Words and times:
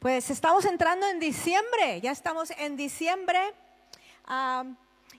Pues 0.00 0.30
estamos 0.30 0.64
entrando 0.64 1.06
en 1.08 1.20
diciembre, 1.20 2.00
ya 2.00 2.10
estamos 2.10 2.50
en 2.52 2.74
diciembre. 2.74 3.38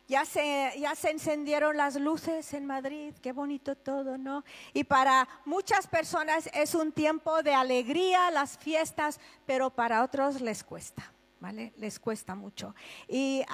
Ya 0.08 0.26
se, 0.26 0.74
ya 0.80 0.96
se 0.96 1.12
encendieron 1.12 1.78
las 1.78 1.98
luces 1.98 2.52
en 2.56 2.66
Madrid, 2.66 3.14
qué 3.22 3.32
bonito 3.32 3.76
todo, 3.76 4.18
¿no? 4.18 4.44
Y 4.74 4.84
para 4.84 5.28
muchas 5.46 5.86
personas 5.86 6.50
es 6.56 6.74
un 6.74 6.92
tiempo 6.92 7.44
de 7.44 7.54
alegría, 7.54 8.32
las 8.32 8.58
fiestas, 8.58 9.20
pero 9.46 9.70
para 9.70 10.04
otros 10.04 10.42
les 10.42 10.64
cuesta, 10.64 11.14
¿vale? 11.40 11.74
Les 11.78 12.00
cuesta 12.00 12.34
mucho. 12.34 12.74
Y 13.08 13.46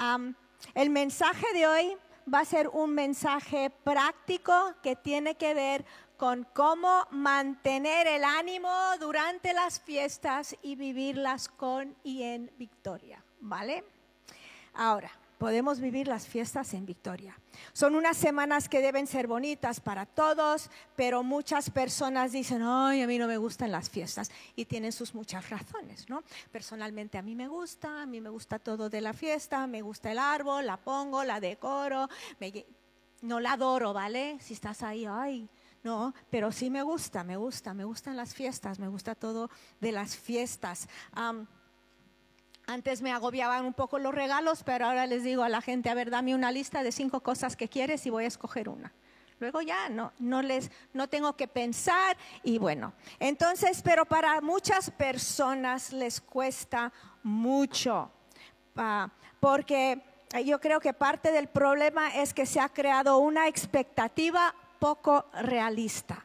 el 0.75 0.89
mensaje 0.89 1.45
de 1.53 1.67
hoy 1.67 1.97
va 2.33 2.39
a 2.39 2.45
ser 2.45 2.69
un 2.69 2.93
mensaje 2.93 3.69
práctico 3.69 4.53
que 4.81 4.95
tiene 4.95 5.35
que 5.35 5.53
ver 5.53 5.85
con 6.17 6.47
cómo 6.53 7.05
mantener 7.11 8.07
el 8.07 8.23
ánimo 8.23 8.69
durante 8.99 9.53
las 9.53 9.79
fiestas 9.79 10.55
y 10.61 10.75
vivirlas 10.75 11.47
con 11.47 11.95
y 12.03 12.23
en 12.23 12.51
victoria, 12.57 13.23
¿vale? 13.39 13.83
Ahora, 14.73 15.11
podemos 15.37 15.79
vivir 15.79 16.07
las 16.07 16.27
fiestas 16.27 16.73
en 16.73 16.85
victoria. 16.85 17.39
Son 17.73 17.95
unas 17.95 18.17
semanas 18.17 18.67
que 18.67 18.81
deben 18.81 19.05
ser 19.05 19.27
bonitas 19.27 19.79
para 19.79 20.05
todos, 20.05 20.69
pero 20.95 21.23
muchas 21.23 21.69
personas 21.69 22.31
dicen, 22.31 22.61
ay, 22.63 23.01
a 23.01 23.07
mí 23.07 23.17
no 23.17 23.27
me 23.27 23.37
gustan 23.37 23.71
las 23.71 23.89
fiestas 23.89 24.31
y 24.55 24.65
tienen 24.65 24.91
sus 24.91 25.13
muchas 25.13 25.49
razones, 25.49 26.09
¿no? 26.09 26.23
Personalmente 26.51 27.17
a 27.17 27.21
mí 27.21 27.35
me 27.35 27.47
gusta, 27.47 28.01
a 28.01 28.05
mí 28.05 28.19
me 28.21 28.29
gusta 28.29 28.59
todo 28.59 28.89
de 28.89 29.01
la 29.01 29.13
fiesta, 29.13 29.67
me 29.67 29.81
gusta 29.81 30.11
el 30.11 30.19
árbol, 30.19 30.65
la 30.65 30.77
pongo, 30.77 31.23
la 31.23 31.39
decoro, 31.39 32.09
no 33.21 33.39
la 33.39 33.53
adoro, 33.53 33.93
¿vale? 33.93 34.37
Si 34.41 34.53
estás 34.53 34.81
ahí, 34.81 35.05
ay, 35.05 35.47
no, 35.83 36.13
pero 36.29 36.51
sí 36.51 36.69
me 36.69 36.81
gusta, 36.81 37.23
me 37.23 37.37
gusta, 37.37 37.73
me 37.73 37.83
gustan 37.83 38.17
las 38.17 38.33
fiestas, 38.33 38.79
me 38.79 38.87
gusta 38.87 39.15
todo 39.15 39.49
de 39.79 39.91
las 39.91 40.15
fiestas. 40.15 40.87
antes 42.65 43.01
me 43.01 43.11
agobiaban 43.11 43.65
un 43.65 43.73
poco 43.73 43.97
los 43.97 44.13
regalos, 44.13 44.63
pero 44.63 44.87
ahora 44.87 45.05
les 45.05 45.23
digo 45.23 45.43
a 45.43 45.49
la 45.49 45.61
gente, 45.61 45.89
a 45.89 45.93
ver, 45.93 46.09
dame 46.09 46.35
una 46.35 46.51
lista 46.51 46.83
de 46.83 46.91
cinco 46.91 47.21
cosas 47.21 47.55
que 47.55 47.69
quieres 47.69 48.05
y 48.05 48.09
voy 48.09 48.25
a 48.25 48.27
escoger 48.27 48.67
una. 48.67 48.93
Luego 49.39 49.61
ya 49.61 49.87
no, 49.89 50.11
no 50.19 50.41
les, 50.41 50.71
no 50.93 51.07
tengo 51.07 51.35
que 51.35 51.47
pensar 51.47 52.17
y 52.43 52.57
bueno. 52.57 52.93
Entonces, 53.19 53.81
pero 53.83 54.05
para 54.05 54.41
muchas 54.41 54.89
personas 54.89 55.93
les 55.93 56.19
cuesta 56.19 56.91
mucho, 57.21 58.11
porque 59.39 60.03
yo 60.43 60.59
creo 60.59 60.79
que 60.79 60.93
parte 60.93 61.31
del 61.31 61.47
problema 61.47 62.15
es 62.15 62.33
que 62.33 62.45
se 62.45 62.59
ha 62.59 62.69
creado 62.69 63.19
una 63.19 63.47
expectativa 63.47 64.53
poco 64.79 65.25
realista. 65.41 66.23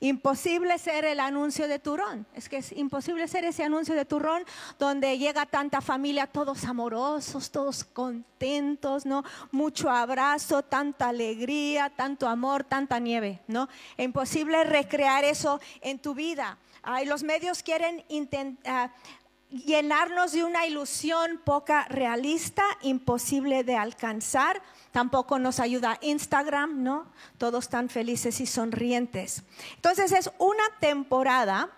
Imposible 0.00 0.78
ser 0.78 1.04
el 1.04 1.18
anuncio 1.18 1.66
de 1.66 1.80
turrón. 1.80 2.24
Es 2.34 2.48
que 2.48 2.58
es 2.58 2.70
imposible 2.70 3.26
ser 3.26 3.44
ese 3.44 3.64
anuncio 3.64 3.96
de 3.96 4.04
turrón 4.04 4.44
donde 4.78 5.18
llega 5.18 5.44
tanta 5.44 5.80
familia, 5.80 6.28
todos 6.28 6.64
amorosos, 6.64 7.50
todos 7.50 7.82
contentos, 7.82 9.06
¿no? 9.06 9.24
Mucho 9.50 9.90
abrazo, 9.90 10.62
tanta 10.62 11.08
alegría, 11.08 11.90
tanto 11.90 12.28
amor, 12.28 12.62
tanta 12.62 13.00
nieve, 13.00 13.40
¿no? 13.48 13.68
Imposible 13.96 14.62
recrear 14.62 15.24
eso 15.24 15.60
en 15.80 15.98
tu 15.98 16.14
vida. 16.14 16.58
los 17.04 17.24
medios 17.24 17.64
quieren 17.64 18.04
intentar 18.08 18.92
llenarnos 19.50 20.32
de 20.32 20.44
una 20.44 20.66
ilusión 20.66 21.40
poca 21.44 21.86
realista, 21.88 22.64
imposible 22.82 23.64
de 23.64 23.76
alcanzar. 23.76 24.62
Tampoco 24.92 25.38
nos 25.38 25.60
ayuda 25.60 25.98
Instagram, 26.02 26.82
¿no? 26.82 27.06
Todos 27.38 27.68
tan 27.68 27.88
felices 27.88 28.40
y 28.40 28.46
sonrientes. 28.46 29.42
Entonces 29.76 30.12
es 30.12 30.30
una 30.38 30.64
temporada 30.80 31.70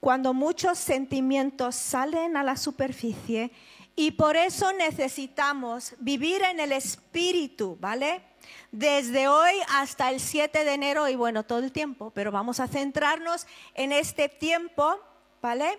cuando 0.00 0.32
muchos 0.32 0.78
sentimientos 0.78 1.74
salen 1.74 2.36
a 2.36 2.42
la 2.42 2.56
superficie 2.56 3.52
y 3.96 4.12
por 4.12 4.36
eso 4.36 4.72
necesitamos 4.72 5.94
vivir 5.98 6.42
en 6.42 6.58
el 6.58 6.72
espíritu, 6.72 7.76
¿vale? 7.80 8.22
Desde 8.72 9.28
hoy 9.28 9.52
hasta 9.68 10.10
el 10.10 10.20
7 10.20 10.64
de 10.64 10.72
enero 10.72 11.08
y 11.08 11.16
bueno, 11.16 11.44
todo 11.44 11.58
el 11.58 11.72
tiempo, 11.72 12.10
pero 12.14 12.32
vamos 12.32 12.60
a 12.60 12.68
centrarnos 12.68 13.46
en 13.74 13.92
este 13.92 14.28
tiempo, 14.28 14.98
¿vale? 15.40 15.78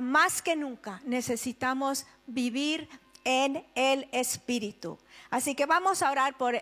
más 0.00 0.40
que 0.40 0.56
nunca 0.56 1.02
necesitamos 1.04 2.06
vivir 2.26 2.88
en 3.24 3.64
el 3.74 4.08
Espíritu. 4.12 4.98
Así 5.30 5.54
que 5.54 5.66
vamos 5.66 6.02
a 6.02 6.10
orar 6.10 6.36
por, 6.36 6.54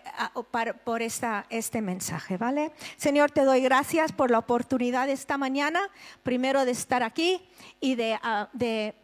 por 0.85 1.03
esta, 1.03 1.47
este 1.49 1.81
mensaje, 1.81 2.37
¿vale? 2.37 2.73
Señor, 2.97 3.31
te 3.31 3.45
doy 3.45 3.61
gracias 3.61 4.13
por 4.13 4.31
la 4.31 4.39
oportunidad 4.39 5.07
de 5.07 5.13
esta 5.13 5.39
mañana, 5.39 5.81
primero 6.23 6.65
de 6.65 6.73
estar 6.73 7.03
aquí 7.03 7.41
y 7.81 7.95
de, 7.95 8.19
de 8.53 8.95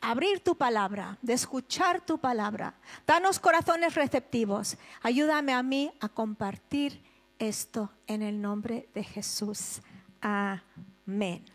abrir 0.00 0.40
tu 0.40 0.56
palabra, 0.56 1.18
de 1.22 1.34
escuchar 1.34 2.00
tu 2.00 2.18
palabra. 2.18 2.74
Danos 3.06 3.38
corazones 3.38 3.94
receptivos. 3.94 4.76
Ayúdame 5.02 5.52
a 5.52 5.62
mí 5.62 5.92
a 6.00 6.08
compartir 6.08 7.02
esto 7.38 7.90
en 8.06 8.22
el 8.22 8.40
nombre 8.40 8.88
de 8.94 9.04
Jesús. 9.04 9.80
Amén. 10.20 11.53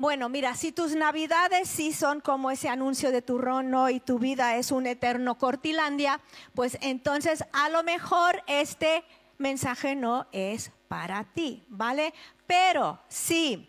Bueno, 0.00 0.30
mira, 0.30 0.54
si 0.56 0.72
tus 0.72 0.96
navidades 0.96 1.68
sí 1.68 1.92
son 1.92 2.22
como 2.22 2.50
ese 2.50 2.70
anuncio 2.70 3.12
de 3.12 3.20
tu 3.20 3.36
rono 3.36 3.90
y 3.90 4.00
tu 4.00 4.18
vida 4.18 4.56
es 4.56 4.72
un 4.72 4.86
eterno 4.86 5.36
cortilandia, 5.36 6.22
pues 6.54 6.78
entonces 6.80 7.44
a 7.52 7.68
lo 7.68 7.82
mejor 7.82 8.42
este 8.46 9.04
mensaje 9.36 9.94
no 9.94 10.26
es 10.32 10.72
para 10.88 11.24
ti, 11.24 11.66
¿vale? 11.68 12.14
Pero 12.46 12.98
sí, 13.08 13.68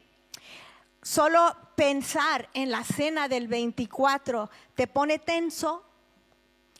solo 1.01 1.53
pensar 1.75 2.47
en 2.53 2.71
la 2.71 2.85
cena 2.85 3.27
del 3.27 3.49
24 3.49 4.49
te 4.73 4.87
pone 4.87 5.19
tenso, 5.19 5.83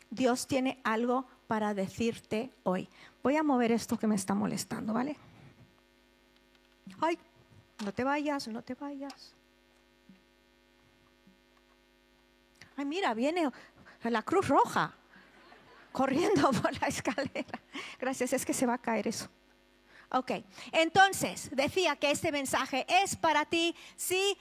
Dios 0.10 0.48
tiene 0.48 0.80
algo 0.86 1.26
para 1.48 1.74
decirte 1.74 2.54
hoy. 2.64 2.88
Voy 3.22 3.36
a 3.36 3.44
mover 3.44 3.74
esto 3.74 4.00
que 4.00 4.08
me 4.08 4.16
está 4.16 4.34
molestando, 4.34 4.94
¿vale? 4.94 5.18
Ay, 7.02 7.20
no 7.84 7.94
te 7.94 8.06
vayas, 8.06 8.48
no 8.48 8.62
te 8.62 8.76
vayas. 8.76 9.36
Mira, 12.86 13.14
viene 13.14 13.50
la 14.04 14.22
Cruz 14.24 14.48
Roja 14.48 14.94
corriendo 15.92 16.52
por 16.62 16.80
la 16.80 16.88
escalera. 16.88 17.60
Gracias, 18.00 18.34
es 18.34 18.46
que 18.46 18.54
se 18.54 18.66
va 18.66 18.76
a 18.76 18.78
caer 18.78 19.08
eso. 19.08 19.30
Ok, 20.14 20.32
entonces 20.74 21.50
decía 21.54 21.96
que 21.96 22.12
este 22.12 22.32
mensaje 22.34 22.86
es 23.02 23.16
para 23.16 23.46
ti 23.46 23.74
si 23.96 24.38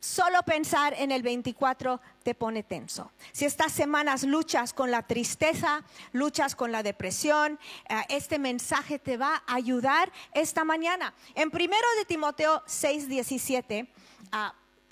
solo 0.00 0.42
pensar 0.42 0.94
en 0.98 1.12
el 1.12 1.22
24 1.22 2.00
te 2.24 2.34
pone 2.34 2.64
tenso. 2.64 3.12
Si 3.30 3.44
estas 3.44 3.70
semanas 3.70 4.24
luchas 4.24 4.72
con 4.72 4.90
la 4.90 5.06
tristeza, 5.06 5.84
luchas 6.10 6.56
con 6.56 6.72
la 6.72 6.82
depresión, 6.82 7.60
eh, 7.88 8.02
este 8.08 8.40
mensaje 8.40 8.98
te 8.98 9.16
va 9.16 9.44
a 9.46 9.54
ayudar 9.54 10.10
esta 10.34 10.64
mañana. 10.64 11.14
En 11.36 11.52
primero 11.52 11.86
de 11.98 12.04
Timoteo 12.04 12.64
6, 12.66 13.08
17, 13.08 13.88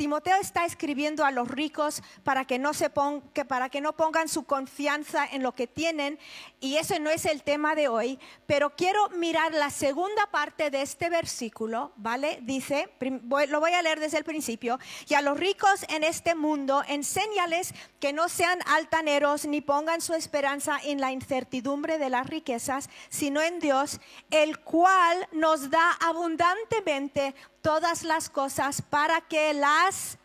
Timoteo 0.01 0.37
está 0.37 0.65
escribiendo 0.65 1.27
a 1.27 1.31
los 1.31 1.47
ricos 1.47 2.03
para 2.25 2.47
que, 2.47 2.59
no 2.59 2.73
se 2.73 2.89
para 2.89 3.69
que 3.69 3.83
no 3.83 3.93
pongan 3.99 4.29
su 4.29 4.45
confianza 4.45 5.27
en 5.31 5.43
lo 5.43 5.53
que 5.53 5.67
tienen 5.67 6.19
y 6.59 6.77
ese 6.77 6.99
no 7.01 7.11
es 7.11 7.27
el 7.27 7.43
tema 7.43 7.75
de 7.75 7.89
hoy, 7.89 8.19
pero 8.47 8.75
quiero 8.77 9.11
mirar 9.11 9.53
la 9.53 9.69
segunda 9.69 10.27
parte 10.31 10.71
de 10.71 10.81
este 10.81 11.11
versículo, 11.11 11.93
¿vale? 11.97 12.39
Dice, 12.45 12.89
lo 13.01 13.61
voy 13.61 13.73
a 13.73 13.83
leer 13.83 14.01
desde 14.01 14.17
el 14.17 14.25
principio, 14.25 14.79
y 15.07 15.13
a 15.13 15.21
los 15.21 15.39
ricos 15.39 15.85
en 15.91 16.03
este 16.03 16.35
mundo 16.35 16.83
enséñales 16.89 17.75
que 17.99 18.15
no 18.15 18.31
sean 18.31 18.59
altaneros 18.69 19.45
ni 19.45 19.61
pongan 19.61 20.01
su 20.01 20.15
esperanza 20.15 20.79
en 20.83 21.03
la 21.03 21.13
incertidumbre 21.13 21.99
de 21.99 22.09
las 22.09 22.27
riquezas, 22.27 22.89
sino 23.11 23.43
en 23.43 23.61
Dios, 23.61 24.01
el 24.31 24.61
cual 24.61 25.29
nos 25.33 25.69
da 25.69 25.93
abundantemente 26.01 27.35
todas 27.63 28.03
las 28.03 28.29
cosas 28.29 28.83
para 28.83 29.21
que 29.21 29.55
las 29.55 30.19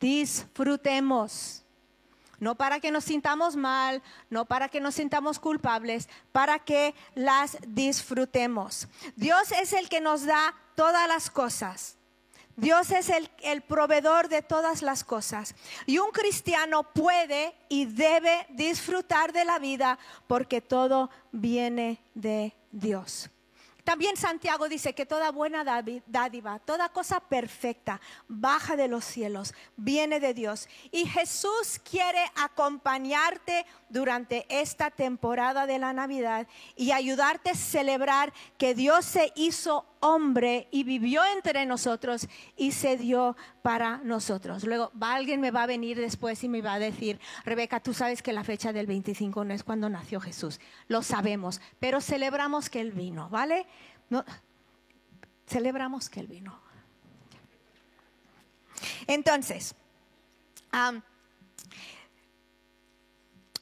disfrutemos. 0.00 1.62
No 2.38 2.54
para 2.54 2.80
que 2.80 2.90
nos 2.90 3.04
sintamos 3.04 3.56
mal, 3.56 4.02
no 4.28 4.44
para 4.44 4.68
que 4.68 4.80
nos 4.80 4.96
sintamos 4.96 5.38
culpables, 5.38 6.08
para 6.32 6.58
que 6.58 6.94
las 7.14 7.56
disfrutemos. 7.66 8.88
Dios 9.16 9.52
es 9.52 9.72
el 9.72 9.88
que 9.88 10.02
nos 10.02 10.26
da 10.26 10.54
todas 10.74 11.08
las 11.08 11.30
cosas. 11.30 11.96
Dios 12.54 12.90
es 12.90 13.08
el, 13.10 13.30
el, 13.42 13.62
proveedor 13.62 14.28
de 14.28 14.42
todas 14.42 14.82
las 14.82 15.04
cosas. 15.04 15.54
Y 15.86 15.98
un 15.98 16.10
cristiano 16.10 16.84
puede 16.84 17.54
y 17.68 17.84
debe 17.84 18.46
disfrutar 18.50 19.32
de 19.32 19.44
la 19.44 19.58
vida 19.58 19.98
porque 20.26 20.60
todo 20.60 21.10
viene 21.32 22.00
de 22.14 22.54
Dios. 22.70 23.30
También 23.86 24.16
Santiago 24.16 24.68
dice 24.68 24.96
que 24.96 25.06
toda 25.06 25.30
buena 25.30 25.62
dádiva, 25.62 26.58
toda 26.58 26.88
cosa 26.88 27.20
perfecta, 27.20 28.00
baja 28.26 28.74
de 28.74 28.88
los 28.88 29.04
cielos, 29.04 29.54
viene 29.76 30.18
de 30.18 30.34
Dios. 30.34 30.68
Y 30.90 31.06
Jesús 31.06 31.80
quiere 31.88 32.18
acompañarte 32.34 33.64
durante 33.88 34.44
esta 34.48 34.90
temporada 34.90 35.68
de 35.68 35.78
la 35.78 35.92
Navidad 35.92 36.48
y 36.74 36.90
ayudarte 36.90 37.50
a 37.50 37.54
celebrar 37.54 38.32
que 38.58 38.74
Dios 38.74 39.04
se 39.04 39.32
hizo 39.36 39.86
hombre 40.00 40.68
y 40.70 40.84
vivió 40.84 41.22
entre 41.34 41.66
nosotros 41.66 42.28
y 42.56 42.72
se 42.72 42.96
dio 42.96 43.36
para 43.62 43.98
nosotros. 43.98 44.64
Luego 44.64 44.92
alguien 45.00 45.40
me 45.40 45.50
va 45.50 45.64
a 45.64 45.66
venir 45.66 45.98
después 45.98 46.42
y 46.44 46.48
me 46.48 46.62
va 46.62 46.74
a 46.74 46.78
decir, 46.78 47.18
Rebeca, 47.44 47.80
tú 47.80 47.94
sabes 47.94 48.22
que 48.22 48.32
la 48.32 48.44
fecha 48.44 48.72
del 48.72 48.86
25 48.86 49.44
no 49.44 49.54
es 49.54 49.64
cuando 49.64 49.88
nació 49.88 50.20
Jesús. 50.20 50.60
Lo 50.88 51.02
sabemos, 51.02 51.60
pero 51.80 52.00
celebramos 52.00 52.70
que 52.70 52.80
Él 52.80 52.92
vino, 52.92 53.28
¿vale? 53.28 53.66
Celebramos 55.46 56.08
que 56.08 56.20
Él 56.20 56.26
vino. 56.26 56.60
Entonces, 59.06 59.74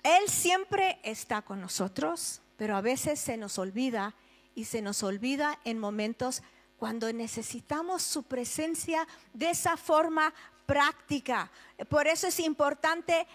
Él 0.03 0.29
siempre 0.29 0.99
está 1.03 1.43
con 1.43 1.61
nosotros, 1.61 2.41
pero 2.57 2.77
a 2.77 2.81
veces 2.81 3.21
se 3.21 3.37
nos 3.37 3.59
olvida 3.59 4.15
y 4.55 4.65
se 4.65 4.83
nos 4.83 5.03
olvida 5.03 5.59
en 5.65 5.79
momentos 5.79 6.43
cuando 6.77 7.13
necesitamos 7.13 8.03
su 8.03 8.25
presencia 8.25 9.07
de 9.33 9.51
esa 9.51 9.77
forma 9.77 10.35
práctica. 10.67 11.51
Por 11.89 12.07
eso 12.07 12.27
es 12.27 12.41
importante 12.41 13.27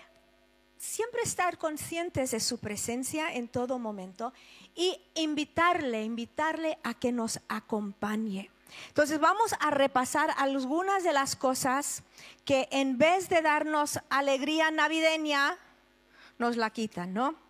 siempre 0.77 1.21
estar 1.23 1.57
conscientes 1.57 2.31
de 2.31 2.39
su 2.39 2.57
presencia 2.57 3.33
en 3.33 3.47
todo 3.47 3.79
momento 3.79 4.33
y 4.75 5.01
invitarle, 5.15 6.03
invitarle 6.03 6.77
a 6.83 6.93
que 6.93 7.11
nos 7.11 7.39
acompañe. 7.49 8.49
Entonces 8.87 9.19
vamos 9.19 9.53
a 9.59 9.71
repasar 9.71 10.29
algunas 10.37 11.03
de 11.03 11.11
las 11.11 11.35
cosas 11.35 12.03
que 12.45 12.67
en 12.71 12.97
vez 12.97 13.29
de 13.29 13.41
darnos 13.41 13.99
alegría 14.09 14.71
navideña, 14.71 15.57
nos 16.37 16.55
la 16.55 16.69
quitan, 16.69 17.13
¿no? 17.13 17.48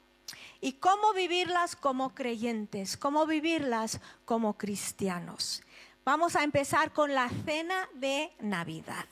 Y 0.62 0.74
cómo 0.74 1.14
vivirlas 1.14 1.76
como 1.76 2.14
creyentes, 2.14 2.98
cómo 2.98 3.26
vivirlas 3.26 4.00
como 4.26 4.58
cristianos. 4.58 5.64
Vamos 6.06 6.36
a 6.36 6.44
empezar 6.44 6.92
con 6.92 7.14
la 7.14 7.30
cena 7.46 7.88
de 7.94 8.31
Navidad 8.40 9.06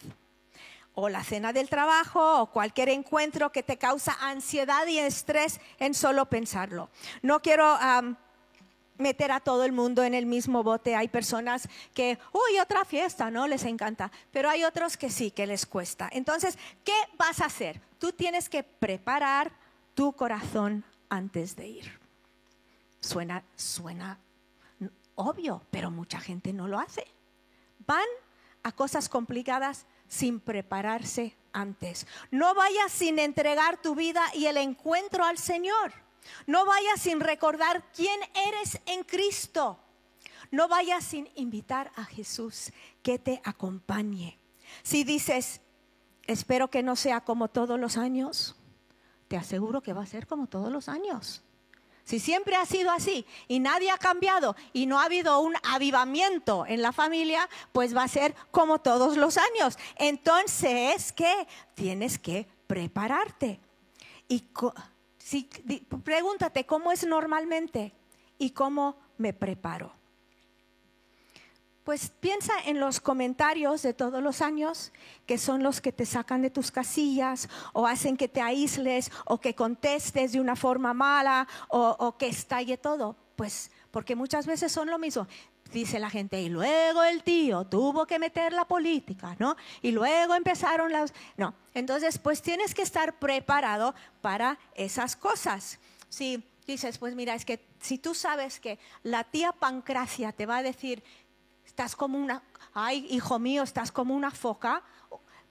o 0.99 1.09
la 1.09 1.23
cena 1.23 1.53
del 1.53 1.69
trabajo 1.69 2.41
o 2.41 2.51
cualquier 2.51 2.89
encuentro 2.89 3.51
que 3.51 3.61
te 3.61 3.77
causa 3.77 4.17
ansiedad 4.19 4.87
y 4.87 4.97
estrés 4.97 5.61
en 5.77 5.93
solo 5.93 6.25
pensarlo. 6.25 6.89
No 7.21 7.39
quiero 7.39 7.77
meter 8.97 9.31
a 9.31 9.39
todo 9.39 9.63
el 9.63 9.73
mundo 9.73 10.03
en 10.03 10.15
el 10.15 10.25
mismo 10.25 10.63
bote. 10.63 10.95
Hay 10.95 11.07
personas 11.07 11.69
que, 11.93 12.17
uy, 12.31 12.59
otra 12.59 12.83
fiesta, 12.83 13.29
¿no? 13.29 13.47
Les 13.47 13.63
encanta. 13.65 14.11
Pero 14.31 14.49
hay 14.49 14.63
otros 14.63 14.97
que 14.97 15.11
sí, 15.11 15.29
que 15.29 15.45
les 15.45 15.67
cuesta. 15.67 16.09
Entonces, 16.11 16.57
¿qué 16.83 16.95
vas 17.15 17.41
a 17.41 17.45
hacer? 17.45 17.79
Tú 17.99 18.11
tienes 18.11 18.49
que 18.49 18.63
preparar 18.63 19.51
tu 19.93 20.13
corazón 20.13 20.83
antes 21.09 21.55
de 21.55 21.67
ir. 21.67 21.99
Suena, 22.99 23.43
suena 23.55 24.19
obvio, 25.15 25.63
pero 25.71 25.91
mucha 25.91 26.19
gente 26.19 26.53
no 26.53 26.67
lo 26.67 26.79
hace. 26.79 27.05
Van 27.85 28.07
a 28.63 28.71
cosas 28.71 29.09
complicadas 29.09 29.85
sin 30.07 30.39
prepararse 30.39 31.35
antes. 31.51 32.07
No 32.31 32.53
vayas 32.53 32.91
sin 32.91 33.19
entregar 33.19 33.81
tu 33.81 33.95
vida 33.95 34.23
y 34.33 34.45
el 34.45 34.57
encuentro 34.57 35.25
al 35.25 35.37
Señor. 35.37 35.93
No 36.45 36.65
vayas 36.65 37.01
sin 37.01 37.19
recordar 37.19 37.83
quién 37.93 38.19
eres 38.47 38.79
en 38.85 39.03
Cristo. 39.03 39.79
No 40.51 40.67
vayas 40.67 41.03
sin 41.03 41.29
invitar 41.35 41.91
a 41.95 42.05
Jesús 42.05 42.71
que 43.01 43.19
te 43.19 43.41
acompañe. 43.43 44.37
Si 44.83 45.03
dices, 45.03 45.61
espero 46.25 46.69
que 46.69 46.83
no 46.83 46.95
sea 46.95 47.21
como 47.21 47.49
todos 47.49 47.79
los 47.79 47.97
años, 47.97 48.55
te 49.27 49.37
aseguro 49.37 49.81
que 49.81 49.93
va 49.93 50.03
a 50.03 50.07
ser 50.07 50.27
como 50.27 50.47
todos 50.47 50.71
los 50.71 50.89
años. 50.89 51.43
Si 52.07 52.19
siempre 52.21 52.55
ha 52.55 52.65
sido 52.65 52.89
así 52.91 53.25
y 53.49 53.59
nadie 53.59 53.91
ha 53.91 53.97
cambiado 53.97 54.55
y 54.71 54.85
no 54.85 54.99
ha 54.99 55.03
habido 55.03 55.41
un 55.41 55.55
avivamiento 55.63 56.65
en 56.65 56.81
la 56.81 56.93
familia, 56.93 57.49
pues 57.73 57.93
va 57.93 58.03
a 58.03 58.07
ser 58.07 58.33
como 58.49 58.79
todos 58.79 59.17
los 59.17 59.37
años. 59.37 59.77
Entonces, 59.97 61.11
¿qué? 61.11 61.47
Tienes 61.73 62.17
que 62.17 62.47
prepararte. 62.65 63.59
Y 64.29 64.45
si, 65.17 65.49
pregúntate 66.05 66.65
cómo 66.65 66.93
es 66.93 67.05
normalmente 67.05 67.93
y 68.37 68.51
cómo 68.51 68.95
me 69.17 69.33
preparo. 69.33 69.91
Pues 71.87 72.09
piensa 72.19 72.51
en 72.65 72.81
los 72.81 72.99
comentarios 72.99 73.81
de 73.81 73.93
todos 73.93 74.21
los 74.21 74.41
años, 74.41 74.91
que 75.25 75.37
son 75.37 75.63
los 75.63 75.79
que 75.79 75.93
te 75.93 76.05
sacan 76.05 76.41
de 76.41 76.49
tus 76.49 76.69
casillas 76.69 77.47
o 77.71 77.87
hacen 77.87 78.17
que 78.17 78.27
te 78.27 78.41
aísles 78.41 79.09
o 79.23 79.39
que 79.39 79.55
contestes 79.55 80.33
de 80.33 80.41
una 80.41 80.57
forma 80.57 80.93
mala 80.93 81.47
o, 81.69 81.95
o 81.97 82.17
que 82.17 82.27
estalle 82.27 82.77
todo. 82.77 83.15
Pues 83.37 83.71
porque 83.89 84.17
muchas 84.17 84.45
veces 84.45 84.69
son 84.69 84.89
lo 84.89 84.99
mismo 84.99 85.29
dice 85.71 85.97
la 85.97 86.09
gente, 86.09 86.41
y 86.41 86.49
luego 86.49 87.03
el 87.03 87.23
tío 87.23 87.63
tuvo 87.63 88.05
que 88.05 88.19
meter 88.19 88.51
la 88.51 88.65
política, 88.65 89.37
¿no? 89.39 89.55
Y 89.81 89.91
luego 89.91 90.35
empezaron 90.35 90.91
las... 90.91 91.13
No, 91.37 91.53
entonces 91.73 92.17
pues 92.19 92.41
tienes 92.41 92.73
que 92.73 92.81
estar 92.81 93.17
preparado 93.17 93.95
para 94.19 94.59
esas 94.75 95.15
cosas. 95.15 95.79
Si 96.09 96.43
dices, 96.65 96.97
pues 96.97 97.15
mira, 97.15 97.33
es 97.33 97.45
que 97.45 97.65
si 97.79 97.97
tú 97.97 98.13
sabes 98.13 98.59
que 98.59 98.77
la 99.03 99.23
tía 99.23 99.53
Pancracia 99.53 100.33
te 100.33 100.45
va 100.45 100.57
a 100.57 100.63
decir, 100.63 101.03
estás 101.77 101.95
como 101.95 102.17
una, 102.17 102.41
ay, 102.73 103.05
hijo 103.11 103.37
mío, 103.37 103.61
estás 103.61 103.91
como 103.91 104.15
una 104.15 104.31
foca, 104.31 104.81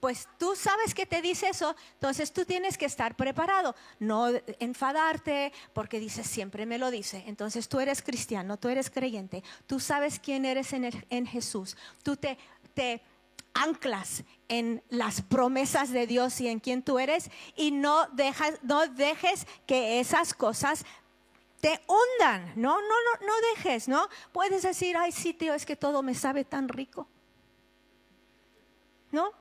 pues 0.01 0.27
tú 0.37 0.57
sabes 0.57 0.93
que 0.93 1.05
te 1.05 1.21
dice 1.21 1.47
eso, 1.47 1.73
entonces 1.93 2.33
tú 2.33 2.43
tienes 2.43 2.77
que 2.77 2.85
estar 2.85 3.15
preparado, 3.15 3.73
no 3.97 4.27
enfadarte 4.59 5.53
porque 5.71 6.01
dices 6.01 6.27
siempre 6.27 6.65
me 6.65 6.79
lo 6.79 6.91
dice. 6.91 7.23
Entonces 7.27 7.69
tú 7.69 7.79
eres 7.79 8.01
cristiano, 8.01 8.57
tú 8.57 8.67
eres 8.67 8.89
creyente, 8.89 9.41
tú 9.67 9.79
sabes 9.79 10.19
quién 10.19 10.43
eres 10.43 10.73
en, 10.73 11.25
Jesús, 11.25 11.77
tú 12.03 12.17
te, 12.17 12.37
te 12.73 13.01
anclas 13.53 14.25
en 14.49 14.83
las 14.89 15.21
promesas 15.21 15.91
de 15.91 16.07
Dios 16.07 16.41
y 16.41 16.49
en 16.49 16.59
quién 16.59 16.83
tú 16.83 16.99
eres 16.99 17.31
y 17.55 17.71
no, 17.71 18.05
dejas, 18.07 18.55
no 18.63 18.85
dejes 18.85 19.47
que 19.65 20.01
esas 20.01 20.33
cosas 20.33 20.83
te 21.59 21.81
hundan, 21.87 22.53
no, 22.55 22.79
no, 22.81 22.87
no, 22.87 23.27
no 23.27 23.33
dejes, 23.55 23.87
¿no? 23.87 24.07
Puedes 24.31 24.63
decir, 24.63 24.95
ay, 24.97 25.11
sí, 25.11 25.33
tío, 25.33 25.53
es 25.53 25.65
que 25.65 25.75
todo 25.75 26.03
me 26.03 26.13
sabe 26.13 26.45
tan 26.45 26.69
rico. 26.69 27.07
¿No? 29.11 29.31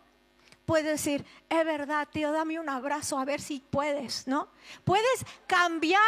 Puedes 0.64 0.86
decir, 0.86 1.24
es 1.48 1.64
verdad, 1.64 2.08
tío, 2.10 2.32
dame 2.32 2.58
un 2.58 2.68
abrazo 2.68 3.18
a 3.18 3.24
ver 3.24 3.40
si 3.40 3.60
puedes, 3.60 4.26
¿no? 4.26 4.48
Puedes 4.84 5.24
cambiar, 5.46 6.00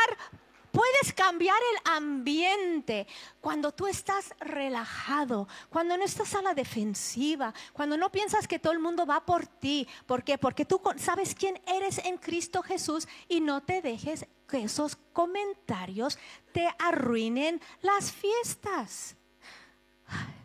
puedes 0.72 1.12
cambiar 1.12 1.58
el 1.74 1.92
ambiente 1.92 3.06
cuando 3.40 3.72
tú 3.72 3.86
estás 3.86 4.34
relajado, 4.40 5.46
cuando 5.68 5.96
no 5.96 6.04
estás 6.04 6.34
a 6.34 6.42
la 6.42 6.54
defensiva, 6.54 7.54
cuando 7.72 7.96
no 7.96 8.10
piensas 8.10 8.48
que 8.48 8.58
todo 8.58 8.72
el 8.72 8.80
mundo 8.80 9.06
va 9.06 9.24
por 9.24 9.46
ti. 9.46 9.86
¿Por 10.06 10.24
qué? 10.24 10.38
Porque 10.38 10.64
tú 10.64 10.80
sabes 10.96 11.34
quién 11.34 11.60
eres 11.66 11.98
en 11.98 12.16
Cristo 12.16 12.62
Jesús 12.62 13.06
y 13.28 13.40
no 13.40 13.62
te 13.62 13.80
dejes 13.80 14.26
que 14.48 14.64
esos 14.64 14.96
comentarios 15.12 16.18
te 16.52 16.68
arruinen 16.78 17.60
las 17.82 18.10
fiestas. 18.10 19.16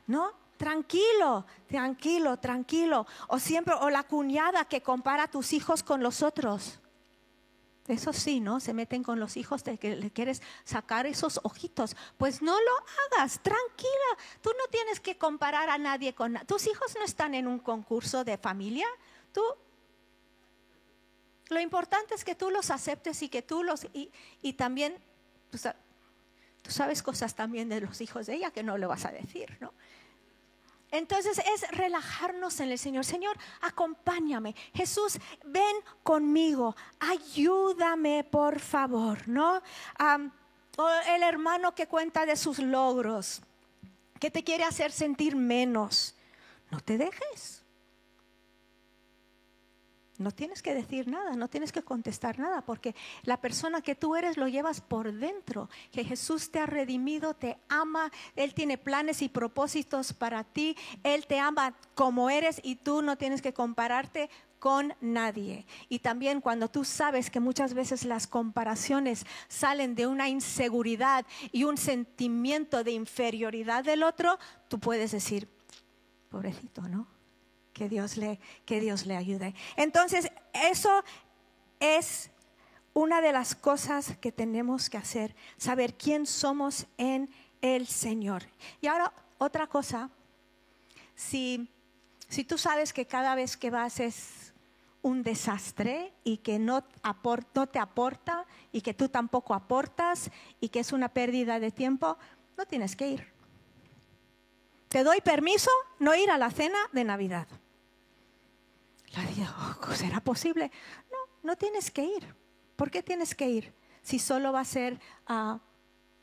¿No? 0.06 0.44
tranquilo, 0.64 1.46
tranquilo, 1.68 2.38
tranquilo. 2.38 3.06
O 3.28 3.38
siempre, 3.38 3.74
o 3.74 3.90
la 3.90 4.04
cuñada 4.04 4.64
que 4.64 4.82
compara 4.82 5.24
a 5.24 5.28
tus 5.28 5.52
hijos 5.52 5.84
con 5.84 6.02
los 6.02 6.22
otros. 6.24 6.80
Eso 7.88 8.14
sí, 8.14 8.40
¿no? 8.40 8.62
Se 8.62 8.74
meten 8.74 9.04
con 9.04 9.20
los 9.20 9.36
hijos 9.36 9.66
de 9.66 9.78
que 9.78 9.98
le 9.98 10.10
quieres 10.10 10.42
sacar 10.64 11.06
esos 11.06 11.42
ojitos. 11.44 11.98
Pues 12.18 12.42
no 12.42 12.54
lo 12.54 13.18
hagas, 13.18 13.42
tranquila. 13.42 14.10
Tú 14.42 14.52
no 14.58 14.72
tienes 14.72 15.02
que 15.02 15.18
comparar 15.18 15.70
a 15.70 15.78
nadie 15.78 16.16
con... 16.16 16.36
Tus 16.48 16.66
hijos 16.68 16.96
no 16.98 17.04
están 17.04 17.36
en 17.36 17.46
un 17.46 17.60
concurso 17.60 18.24
de 18.24 18.38
familia. 18.38 18.88
Tú... 19.34 19.42
Lo 21.50 21.60
importante 21.60 22.16
es 22.16 22.24
que 22.24 22.36
tú 22.36 22.50
los 22.50 22.72
aceptes 22.72 23.22
y 23.22 23.30
que 23.30 23.42
tú 23.42 23.64
los... 23.64 23.88
Y, 24.42 24.54
también, 24.54 24.98
pues, 25.52 25.68
tú 26.62 26.72
sabes 26.72 27.04
cosas 27.04 27.36
también 27.36 27.70
de 27.70 27.82
los 27.82 28.02
hijos 28.02 28.26
de 28.26 28.36
ella 28.36 28.52
que 28.52 28.64
no 28.64 28.78
le 28.78 28.86
vas 28.86 29.06
a 29.06 29.12
decir, 29.12 29.58
¿no? 29.60 29.74
Entonces 30.94 31.40
es 31.40 31.72
relajarnos 31.72 32.60
en 32.60 32.72
el 32.72 32.78
Señor. 32.78 33.04
Señor, 33.04 33.36
acompáñame. 33.62 34.56
Jesús, 34.76 35.18
ven 35.44 35.76
conmigo. 36.04 36.76
Ayúdame, 37.00 38.24
por 38.24 38.60
favor, 38.60 39.28
¿no? 39.28 39.62
el 41.08 41.24
hermano 41.24 41.74
que 41.74 41.88
cuenta 41.88 42.26
de 42.26 42.36
sus 42.36 42.60
logros, 42.60 43.42
que 44.20 44.30
te 44.30 44.44
quiere 44.44 44.64
hacer 44.64 44.92
sentir 44.92 45.36
menos. 45.36 46.16
No 46.70 46.80
te 46.80 46.98
dejes. 47.00 47.63
No 50.20 50.32
tienes 50.32 50.62
que 50.62 50.76
decir 50.76 51.08
nada, 51.08 51.36
no 51.36 51.48
tienes 51.48 51.72
que 51.72 51.82
contestar 51.82 52.38
nada, 52.38 52.62
porque 52.62 52.96
la 53.24 53.42
persona 53.42 53.82
que 53.82 53.96
tú 53.96 54.16
eres 54.16 54.38
lo 54.38 54.48
llevas 54.48 54.80
por 54.80 55.12
dentro, 55.12 55.70
que 55.92 56.04
Jesús 56.04 56.52
te 56.52 56.60
ha 56.60 56.68
redimido, 56.68 57.34
te 57.34 57.58
ama, 57.68 58.12
Él 58.36 58.54
tiene 58.54 58.78
planes 58.78 59.24
y 59.24 59.30
propósitos 59.30 60.14
para 60.14 60.44
ti, 60.44 60.78
Él 61.04 61.26
te 61.26 61.40
ama 61.40 61.74
como 61.96 62.30
eres 62.30 62.62
y 62.64 62.76
tú 62.76 63.02
no 63.02 63.18
tienes 63.18 63.42
que 63.42 63.54
compararte 63.54 64.30
con 64.60 64.94
nadie. 65.02 65.66
Y 65.90 66.00
también 66.00 66.42
cuando 66.42 66.70
tú 66.70 66.86
sabes 66.86 67.30
que 67.32 67.40
muchas 67.40 67.74
veces 67.74 68.06
las 68.06 68.28
comparaciones 68.28 69.26
salen 69.48 69.96
de 69.96 70.08
una 70.08 70.30
inseguridad 70.30 71.26
y 71.52 71.64
un 71.64 71.76
sentimiento 71.76 72.84
de 72.84 72.92
inferioridad 72.92 73.84
del 73.84 74.04
otro, 74.04 74.38
tú 74.70 74.80
puedes 74.80 75.12
decir, 75.12 75.50
pobrecito, 76.30 76.84
¿no? 76.84 77.13
Que 77.74 77.90
Dios 77.90 78.18
le, 78.18 78.40
que 78.66 78.80
Dios 78.80 79.06
le 79.06 79.16
ayude. 79.16 79.56
Entonces, 79.76 80.32
eso 80.54 81.04
es 81.80 82.30
una 82.94 83.22
de 83.22 83.34
las 83.34 83.56
cosas 83.56 84.16
que 84.18 84.32
tenemos 84.32 84.90
que 84.90 84.98
hacer, 84.98 85.36
saber 85.58 85.96
quién 85.96 86.26
somos 86.26 86.86
en 86.98 87.30
el 87.62 87.88
Señor. 87.88 88.44
Y 88.82 88.88
ahora 88.88 89.12
otra 89.38 89.68
cosa, 89.68 90.10
si, 91.16 91.68
si 92.30 92.44
tú 92.44 92.58
sabes 92.58 92.94
que 92.94 93.06
cada 93.06 93.36
vez 93.36 93.58
que 93.58 93.72
vas 93.72 94.00
es 94.00 94.54
un 95.02 95.22
desastre 95.24 96.14
y 96.24 96.38
que 96.38 96.60
no, 96.60 96.84
no 97.56 97.68
te 97.68 97.80
aporta 97.80 98.46
y 98.72 98.82
que 98.82 98.94
tú 98.94 99.10
tampoco 99.10 99.54
aportas 99.54 100.32
y 100.62 100.70
que 100.70 100.80
es 100.80 100.94
una 100.94 101.10
pérdida 101.10 101.60
de 101.60 101.72
tiempo, 101.72 102.18
no 102.58 102.66
tienes 102.66 102.96
que 102.96 103.10
ir. 103.10 103.34
Te 104.88 105.04
doy 105.04 105.22
permiso 105.22 105.72
no 106.00 106.16
ir 106.16 106.30
a 106.30 106.38
la 106.38 106.52
cena 106.52 106.78
de 106.92 107.04
Navidad. 107.04 107.48
La 109.16 109.24
digo, 109.24 109.48
oh, 109.58 109.94
¿será 109.94 110.20
posible? 110.20 110.72
No, 111.12 111.50
no 111.50 111.56
tienes 111.56 111.92
que 111.92 112.04
ir. 112.04 112.36
¿Por 112.76 112.90
qué 112.90 113.04
tienes 113.04 113.36
que 113.36 113.48
ir? 113.48 113.74
Si 114.02 114.20
solo 114.20 114.52
va 114.52 114.62
a 114.62 114.66
ser, 114.66 115.00
uh, 115.30 115.60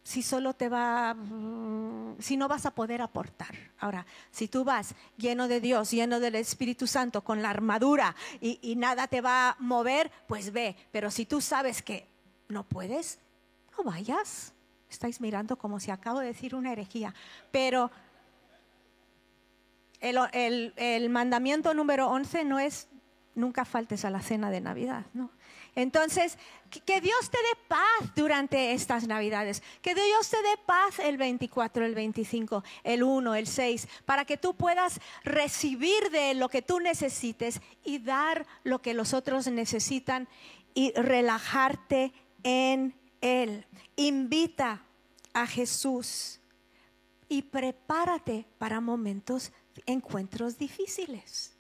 si 0.03 0.23
solo 0.23 0.55
te 0.55 0.69
va, 0.69 1.15
uh, 1.15 2.17
si 2.19 2.37
no 2.37 2.49
vas 2.49 2.67
a 2.67 2.75
poder 2.75 3.01
aportar. 3.01 3.55
Ahora, 3.79 4.05
si 4.31 4.49
tú 4.49 4.65
vas 4.65 4.95
lleno 5.17 5.47
de 5.47 5.61
Dios, 5.61 5.93
lleno 5.93 6.19
del 6.19 6.35
Espíritu 6.35 6.87
Santo, 6.87 7.23
con 7.23 7.43
la 7.43 7.51
armadura 7.51 8.17
y, 8.41 8.59
y 8.61 8.75
nada 8.77 9.07
te 9.07 9.21
va 9.21 9.51
a 9.51 9.57
mover, 9.61 10.11
pues 10.27 10.53
ve. 10.53 10.77
Pero 10.91 11.11
si 11.11 11.27
tú 11.27 11.41
sabes 11.41 11.83
que 11.83 12.09
no 12.49 12.65
puedes, 12.65 13.21
no 13.79 13.85
vayas. 13.85 14.53
Estáis 14.91 15.21
mirando 15.21 15.57
como 15.57 15.79
si 15.79 15.93
acabo 15.93 16.19
de 16.19 16.27
decir 16.27 16.57
una 16.57 16.73
herejía. 16.73 17.15
Pero 17.53 17.93
el, 20.01 21.11
mandamiento 21.11 21.75
número 21.75 22.09
11 22.09 22.45
no 22.45 22.59
es 22.59 22.89
nunca 23.35 23.65
faltes 23.65 24.05
a 24.05 24.11
la 24.11 24.21
cena 24.21 24.51
de 24.51 24.61
Navidad, 24.61 25.07
¿no? 25.15 25.31
Entonces, 25.77 26.37
que 26.85 27.01
Dios 27.01 27.31
te 27.31 27.39
dé 27.39 27.67
paz 27.69 28.15
durante 28.17 28.73
estas 28.73 29.07
Navidades, 29.07 29.63
que 29.83 29.95
Dios 29.95 30.29
te 30.29 30.37
dé 30.43 30.59
paz 30.67 30.99
el 30.99 31.17
24, 31.17 31.87
el 31.87 31.95
25, 31.95 32.65
el 32.83 33.05
1, 33.05 33.35
el 33.37 33.47
6, 33.47 33.89
para 34.05 34.25
que 34.25 34.37
tú 34.37 34.55
puedas 34.55 35.01
recibir 35.23 36.11
de 36.11 36.35
lo 36.35 36.49
que 36.49 36.61
tú 36.61 36.81
necesites 36.81 37.61
y 37.85 38.01
dar 38.01 38.47
lo 38.65 38.83
que 38.83 38.95
los 38.95 39.15
otros 39.15 39.47
necesitan 39.47 40.29
y 40.75 40.93
relajarte 40.93 42.13
en 42.43 42.95
Él. 43.21 43.65
Invita 43.95 44.83
a 45.33 45.47
Jesús 45.47 46.41
y 47.29 47.43
prepárate 47.43 48.45
para 48.59 48.81
momentos, 48.81 49.53
encuentros 49.87 50.59
difíciles. 50.59 51.57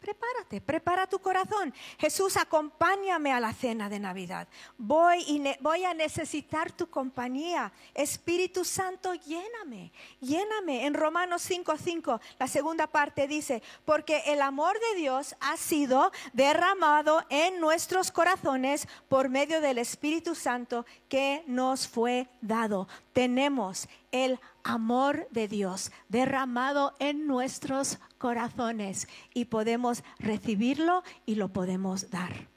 Prepárate, 0.00 0.62
prepara 0.62 1.06
tu 1.06 1.18
corazón. 1.18 1.74
Jesús, 1.98 2.38
acompáñame 2.38 3.32
a 3.32 3.40
la 3.40 3.52
cena 3.52 3.90
de 3.90 4.00
Navidad. 4.00 4.48
Voy, 4.78 5.22
y 5.26 5.42
voy 5.60 5.84
a 5.84 5.92
necesitar 5.92 6.72
tu 6.72 6.88
compañía. 6.88 7.70
Espíritu 7.92 8.64
Santo, 8.64 9.12
lléname, 9.12 9.92
lléname. 10.20 10.86
En 10.86 10.94
Romanos 10.94 11.42
5:5, 11.42 12.18
la 12.38 12.48
segunda 12.48 12.86
parte 12.86 13.28
dice, 13.28 13.62
porque 13.84 14.22
el 14.28 14.40
amor 14.40 14.78
de 14.80 15.00
Dios 15.00 15.36
ha 15.38 15.58
sido 15.58 16.12
derramado 16.32 17.22
en 17.28 17.60
nuestros 17.60 18.10
corazones 18.10 18.88
por 19.10 19.28
medio 19.28 19.60
del 19.60 19.76
Espíritu 19.76 20.34
Santo 20.34 20.86
que 21.10 21.44
nos 21.46 21.86
fue 21.86 22.26
dado. 22.40 22.88
Tenemos 23.12 23.86
el 24.12 24.40
amor 24.64 25.28
de 25.30 25.48
Dios 25.48 25.92
derramado 26.08 26.94
en 26.98 27.26
nuestros 27.26 27.98
corazones 28.18 29.08
y 29.34 29.46
podemos 29.46 30.02
recibirlo 30.18 31.02
y 31.26 31.34
lo 31.36 31.48
podemos 31.48 32.10
dar. 32.10 32.48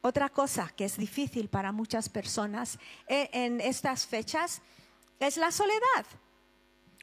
Otra 0.00 0.28
cosa 0.28 0.70
que 0.76 0.84
es 0.84 0.98
difícil 0.98 1.48
para 1.48 1.72
muchas 1.72 2.08
personas 2.08 2.78
eh, 3.08 3.30
en 3.32 3.60
estas 3.60 4.06
fechas 4.06 4.60
es 5.18 5.36
la 5.36 5.50
soledad. 5.50 6.06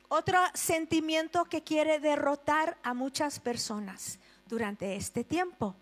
Otro 0.08 0.38
sentimiento 0.54 1.46
que 1.46 1.64
quiere 1.64 2.00
derrotar 2.00 2.78
a 2.84 2.94
muchas 2.94 3.40
personas 3.40 4.20
durante 4.46 4.96
este 4.96 5.24
tiempo. 5.24 5.76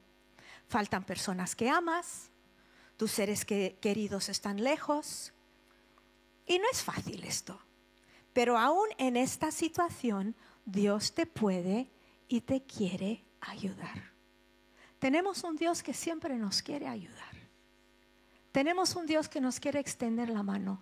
Faltan 0.67 1.03
personas 1.03 1.55
que 1.55 1.69
amas, 1.69 2.29
tus 2.95 3.11
seres 3.11 3.43
queridos 3.43 4.29
están 4.29 4.63
lejos. 4.63 5.33
Y 6.45 6.59
no 6.59 6.65
es 6.71 6.83
fácil 6.83 7.23
esto. 7.23 7.59
Pero 8.33 8.57
aún 8.57 8.88
en 8.98 9.17
esta 9.17 9.51
situación, 9.51 10.36
Dios 10.65 11.13
te 11.13 11.25
puede 11.25 11.89
y 12.27 12.41
te 12.41 12.63
quiere 12.63 13.24
ayudar. 13.41 14.12
Tenemos 15.00 15.43
un 15.43 15.55
Dios 15.55 15.81
que 15.81 15.93
siempre 15.93 16.36
nos 16.38 16.62
quiere 16.62 16.88
ayudar. 16.88 17.29
Tenemos 18.51 18.95
un 18.95 19.05
Dios 19.05 19.29
que 19.29 19.41
nos 19.41 19.59
quiere 19.59 19.79
extender 19.79 20.29
la 20.29 20.43
mano. 20.43 20.81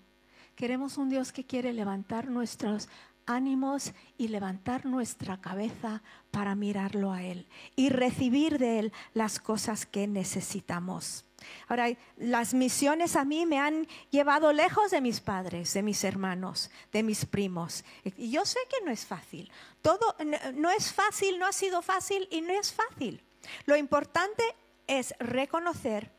Queremos 0.56 0.98
un 0.98 1.10
Dios 1.10 1.32
que 1.32 1.46
quiere 1.46 1.74
levantar 1.74 2.30
nuestros 2.30 2.90
ánimos 3.28 3.94
y 4.18 4.30
levantar 4.30 4.86
nuestra 4.86 5.40
cabeza 5.40 6.02
para 6.32 6.56
mirarlo 6.56 7.12
a 7.12 7.22
Él 7.22 7.48
y 7.76 7.90
recibir 7.90 8.58
de 8.58 8.80
Él 8.80 8.94
las 9.14 9.40
cosas 9.40 9.86
que 9.86 10.08
necesitamos. 10.08 11.26
Ahora, 11.68 11.96
las 12.18 12.54
misiones 12.54 13.16
a 13.16 13.26
mí 13.26 13.46
me 13.46 13.60
han 13.60 13.88
llevado 14.10 14.54
lejos 14.54 14.90
de 14.90 15.02
mis 15.02 15.20
padres, 15.20 15.74
de 15.74 15.84
mis 15.84 16.04
hermanos, 16.04 16.72
de 16.92 17.04
mis 17.04 17.26
primos. 17.26 17.86
Y 18.04 18.32
yo 18.32 18.46
sé 18.46 18.60
que 18.70 18.84
no 18.84 18.92
es 18.92 19.06
fácil. 19.06 19.52
Todo 19.82 20.16
no 20.56 20.72
es 20.72 20.92
fácil, 20.92 21.38
no 21.38 21.46
ha 21.46 21.54
sido 21.54 21.82
fácil 21.82 22.28
y 22.32 22.42
no 22.42 22.54
es 22.54 22.74
fácil. 22.74 23.24
Lo 23.66 23.78
importante 23.78 24.44
es 24.88 25.14
reconocer 25.20 26.12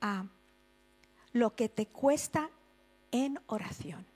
a 0.00 0.24
lo 1.32 1.54
que 1.54 1.68
te 1.68 1.86
cuesta 1.86 2.50
en 3.10 3.40
oración. 3.46 4.06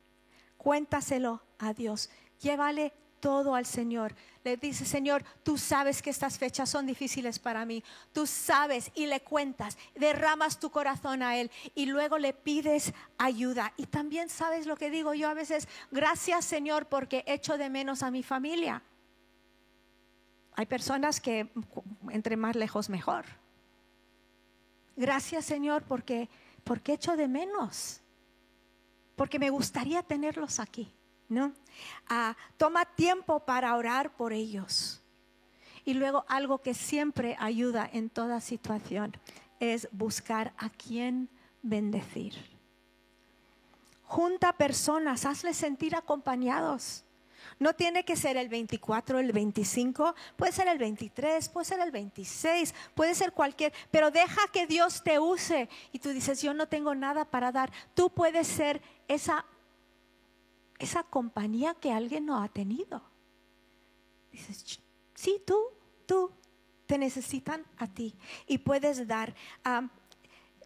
Cuéntaselo 0.62 1.42
a 1.58 1.74
Dios. 1.74 2.08
Llévale 2.40 2.92
todo 3.18 3.56
al 3.56 3.66
Señor. 3.66 4.14
Le 4.44 4.56
dice, 4.56 4.84
Señor, 4.84 5.24
tú 5.42 5.58
sabes 5.58 6.00
que 6.00 6.10
estas 6.10 6.38
fechas 6.38 6.70
son 6.70 6.86
difíciles 6.86 7.40
para 7.40 7.66
mí. 7.66 7.82
Tú 8.12 8.28
sabes 8.28 8.92
y 8.94 9.06
le 9.06 9.22
cuentas, 9.22 9.76
derramas 9.96 10.60
tu 10.60 10.70
corazón 10.70 11.20
a 11.24 11.36
Él 11.36 11.50
y 11.74 11.86
luego 11.86 12.16
le 12.16 12.32
pides 12.32 12.94
ayuda. 13.18 13.72
Y 13.76 13.86
también 13.86 14.28
sabes 14.28 14.66
lo 14.66 14.76
que 14.76 14.88
digo 14.88 15.14
yo 15.14 15.28
a 15.28 15.34
veces, 15.34 15.66
gracias 15.90 16.44
Señor 16.44 16.86
porque 16.86 17.24
echo 17.26 17.58
de 17.58 17.68
menos 17.68 18.04
a 18.04 18.12
mi 18.12 18.22
familia. 18.22 18.84
Hay 20.54 20.66
personas 20.66 21.20
que 21.20 21.50
entre 22.10 22.36
más 22.36 22.54
lejos 22.54 22.88
mejor. 22.88 23.24
Gracias 24.94 25.44
Señor 25.44 25.82
porque, 25.82 26.28
porque 26.62 26.92
echo 26.92 27.16
de 27.16 27.26
menos. 27.26 27.98
Porque 29.16 29.38
me 29.38 29.50
gustaría 29.50 30.02
tenerlos 30.02 30.60
aquí. 30.60 30.92
¿no? 31.32 31.52
Ah, 32.08 32.36
toma 32.56 32.84
tiempo 32.84 33.40
para 33.40 33.74
orar 33.74 34.14
por 34.14 34.32
ellos. 34.32 35.02
Y 35.84 35.94
luego 35.94 36.24
algo 36.28 36.58
que 36.58 36.74
siempre 36.74 37.36
ayuda 37.40 37.88
en 37.92 38.08
toda 38.08 38.40
situación 38.40 39.16
es 39.58 39.88
buscar 39.90 40.52
a 40.58 40.70
quien 40.70 41.28
bendecir. 41.62 42.34
Junta 44.04 44.52
personas, 44.52 45.24
hazles 45.24 45.56
sentir 45.56 45.96
acompañados. 45.96 47.04
No 47.58 47.74
tiene 47.74 48.04
que 48.04 48.14
ser 48.14 48.36
el 48.36 48.48
24, 48.48 49.18
el 49.18 49.32
25, 49.32 50.14
puede 50.36 50.52
ser 50.52 50.68
el 50.68 50.78
23, 50.78 51.48
puede 51.48 51.64
ser 51.64 51.80
el 51.80 51.90
26, 51.90 52.74
puede 52.94 53.14
ser 53.14 53.32
cualquier, 53.32 53.72
pero 53.90 54.10
deja 54.10 54.46
que 54.52 54.66
Dios 54.66 55.02
te 55.02 55.18
use 55.18 55.68
y 55.90 55.98
tú 55.98 56.10
dices, 56.10 56.40
yo 56.42 56.54
no 56.54 56.68
tengo 56.68 56.94
nada 56.94 57.24
para 57.24 57.50
dar. 57.50 57.72
Tú 57.94 58.10
puedes 58.10 58.46
ser 58.46 58.80
esa 59.14 59.44
esa 60.82 61.04
compañía 61.04 61.74
que 61.74 61.92
alguien 61.92 62.26
no 62.26 62.42
ha 62.42 62.48
tenido. 62.48 63.02
Dices, 64.32 64.80
sí, 65.14 65.40
tú, 65.46 65.56
tú, 66.06 66.32
te 66.86 66.98
necesitan 66.98 67.64
a 67.78 67.86
ti 67.86 68.14
y 68.46 68.58
puedes 68.58 69.06
dar. 69.06 69.34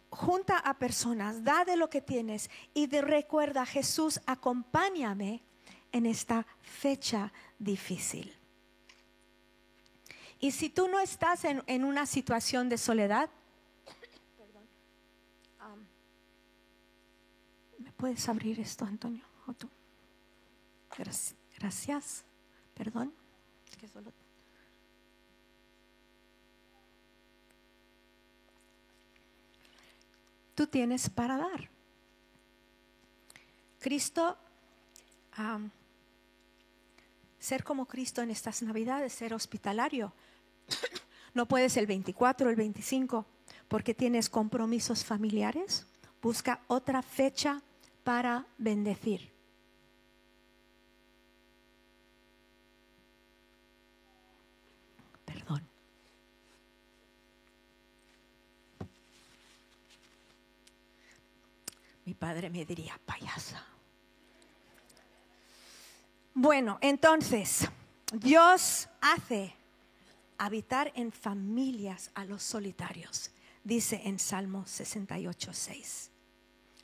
junta 0.09 0.57
a 0.57 0.73
personas, 0.79 1.43
da 1.43 1.65
de 1.65 1.75
lo 1.75 1.89
que 1.89 2.01
tienes 2.01 2.49
y 2.73 2.87
recuerda, 2.87 3.65
Jesús, 3.65 4.21
acompáñame 4.25 5.43
en 5.91 6.05
esta 6.05 6.47
fecha 6.61 7.31
difícil. 7.59 8.33
Y 10.39 10.51
si 10.51 10.69
tú 10.69 10.87
no 10.87 10.99
estás 10.99 11.43
en, 11.45 11.61
en 11.67 11.83
una 11.83 12.05
situación 12.05 12.69
de 12.69 12.77
soledad, 12.77 13.29
¿Me 17.77 17.91
puedes 17.91 18.27
abrir 18.27 18.59
esto, 18.59 18.85
Antonio? 18.85 19.23
¿O 19.45 19.53
tú? 19.53 19.69
Gracias. 21.57 22.23
Perdón. 22.73 23.13
Que. 23.79 23.87
Tú 30.55 30.65
tienes 30.65 31.07
para 31.09 31.37
dar. 31.37 31.69
Cristo, 33.79 34.35
ser 37.37 37.63
como 37.63 37.85
Cristo 37.85 38.23
en 38.23 38.31
estas 38.31 38.63
Navidades, 38.63 39.13
ser 39.13 39.33
hospitalario. 39.33 40.13
No 41.33 41.47
puedes 41.47 41.77
el 41.77 41.85
24, 41.85 42.49
el 42.49 42.55
25, 42.55 43.23
porque 43.67 43.93
tienes 43.93 44.27
compromisos 44.27 45.05
familiares. 45.05 45.85
Busca 46.19 46.61
otra 46.65 47.03
fecha 47.03 47.61
para 48.07 48.45
bendecir. 48.57 49.29
Perdón. 55.25 55.67
Mi 62.05 62.13
padre 62.13 62.49
me 62.49 62.63
diría 62.63 62.97
payasa. 63.05 63.61
Bueno, 66.33 66.77
entonces, 66.79 67.67
Dios 68.13 68.87
hace 69.01 69.53
habitar 70.37 70.93
en 70.95 71.11
familias 71.11 72.09
a 72.13 72.23
los 72.23 72.41
solitarios, 72.41 73.31
dice 73.65 73.99
en 74.05 74.17
Salmo 74.17 74.65
68, 74.65 75.51
6. 75.51 76.11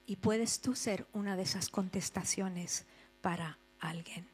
Y 0.06 0.18
puedes 0.18 0.60
tú 0.60 0.76
ser 0.76 1.08
una 1.14 1.36
de 1.36 1.44
esas 1.44 1.70
contestaciones 1.70 2.86
para 3.22 3.58
alguien. 3.80 4.28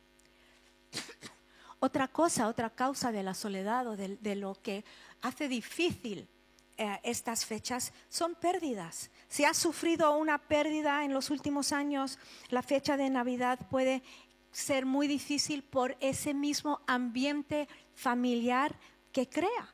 Otra 1.82 2.10
cosa, 2.10 2.50
otra 2.50 2.70
causa 2.70 3.10
de 3.14 3.24
la 3.24 3.34
soledad 3.34 3.88
o 3.88 3.96
de, 3.96 4.36
lo 4.36 4.54
que 4.62 4.84
hace 5.22 5.48
difícil 5.48 6.28
eh, 6.76 7.00
estas 7.04 7.46
fechas 7.46 7.94
son 8.10 8.36
pérdidas. 8.36 9.10
Si 9.30 9.46
has 9.46 9.56
sufrido 9.56 10.18
una 10.18 10.40
pérdida 10.40 11.06
en 11.06 11.14
los 11.14 11.30
últimos 11.30 11.72
años, 11.72 12.20
la 12.50 12.64
fecha 12.64 12.98
de 12.98 13.10
Navidad 13.10 13.60
puede 13.70 14.04
ser 14.52 14.86
muy 14.86 15.08
difícil 15.08 15.64
por 15.64 15.96
ese 16.02 16.34
mismo 16.34 16.82
ambiente 16.86 17.70
familiar 17.96 18.76
que 19.14 19.30
crea. 19.30 19.74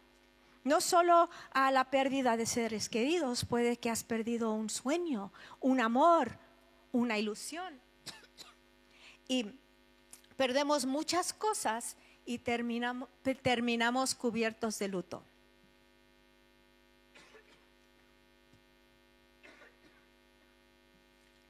No 0.66 0.82
solo 0.82 1.30
a 1.52 1.72
la 1.72 1.92
pérdida 1.92 2.38
de 2.38 2.48
seres 2.48 2.90
queridos, 2.90 3.46
puede 3.46 3.78
que 3.78 3.92
has 3.92 4.04
perdido 4.04 4.52
un 4.52 4.72
sueño, 4.72 5.32
un 5.62 5.80
amor, 5.80 6.40
una 6.92 7.20
ilusión. 7.20 7.80
Y 9.28 9.46
perdemos 10.36 10.88
muchas 10.88 11.34
cosas 11.34 11.96
y 12.26 12.40
terminamos, 12.40 13.10
terminamos 13.44 14.16
cubiertos 14.16 14.80
de 14.80 14.88
luto. 14.88 15.24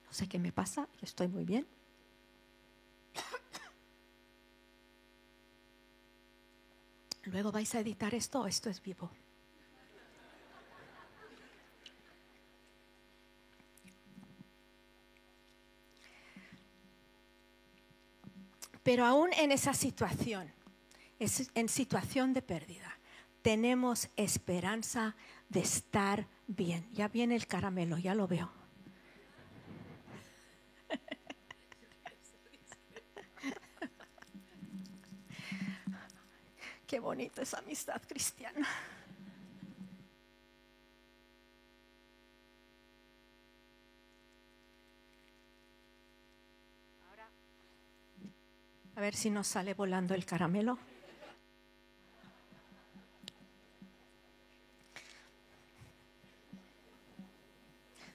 No 0.07 0.13
sé 0.13 0.27
qué 0.27 0.39
me 0.39 0.51
pasa, 0.51 0.89
estoy 1.01 1.29
muy 1.29 1.45
bien. 1.45 1.65
Luego 7.25 7.51
vais 7.51 7.73
a 7.75 7.79
editar 7.79 8.13
esto, 8.13 8.45
esto 8.45 8.69
es 8.69 8.81
vivo. 8.81 9.09
Pero 18.83 19.03
aún 19.03 19.31
en 19.33 19.51
esa 19.51 19.73
situación, 19.73 20.51
en 21.19 21.69
situación 21.69 22.33
de 22.33 22.43
pérdida, 22.43 22.99
tenemos 23.41 24.09
esperanza 24.15 25.15
de 25.49 25.61
estar 25.61 26.27
bien. 26.45 26.87
Ya 26.93 27.07
viene 27.07 27.35
el 27.35 27.47
caramelo, 27.47 27.97
ya 27.97 28.13
lo 28.13 28.27
veo. 28.27 28.64
Qué 36.87 36.99
bonita 36.99 37.41
esa 37.41 37.59
amistad 37.59 38.01
cristiana. 38.07 38.67
A 48.95 49.01
ver 49.01 49.15
si 49.15 49.29
nos 49.29 49.47
sale 49.47 49.73
volando 49.73 50.13
el 50.13 50.25
caramelo. 50.25 50.77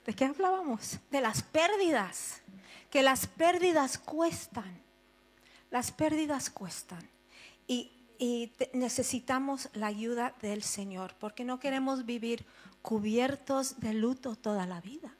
¿De 0.07 0.15
qué 0.15 0.25
hablábamos? 0.25 0.99
De 1.11 1.21
las 1.21 1.43
pérdidas. 1.43 2.41
Que 2.91 3.03
las 3.03 3.27
pérdidas 3.27 3.99
cuestan. 3.99 4.83
Las 5.71 5.93
pérdidas 5.93 6.49
cuestan. 6.49 7.07
Y, 7.67 8.00
y 8.21 8.53
necesitamos 8.75 9.71
la 9.73 9.87
ayuda 9.87 10.35
del 10.43 10.63
Señor, 10.63 11.15
porque 11.19 11.43
no 11.43 11.59
queremos 11.59 12.05
vivir 12.05 12.45
cubiertos 12.83 13.81
de 13.81 13.95
luto 13.95 14.37
toda 14.37 14.67
la 14.67 14.83
vida. 14.83 15.17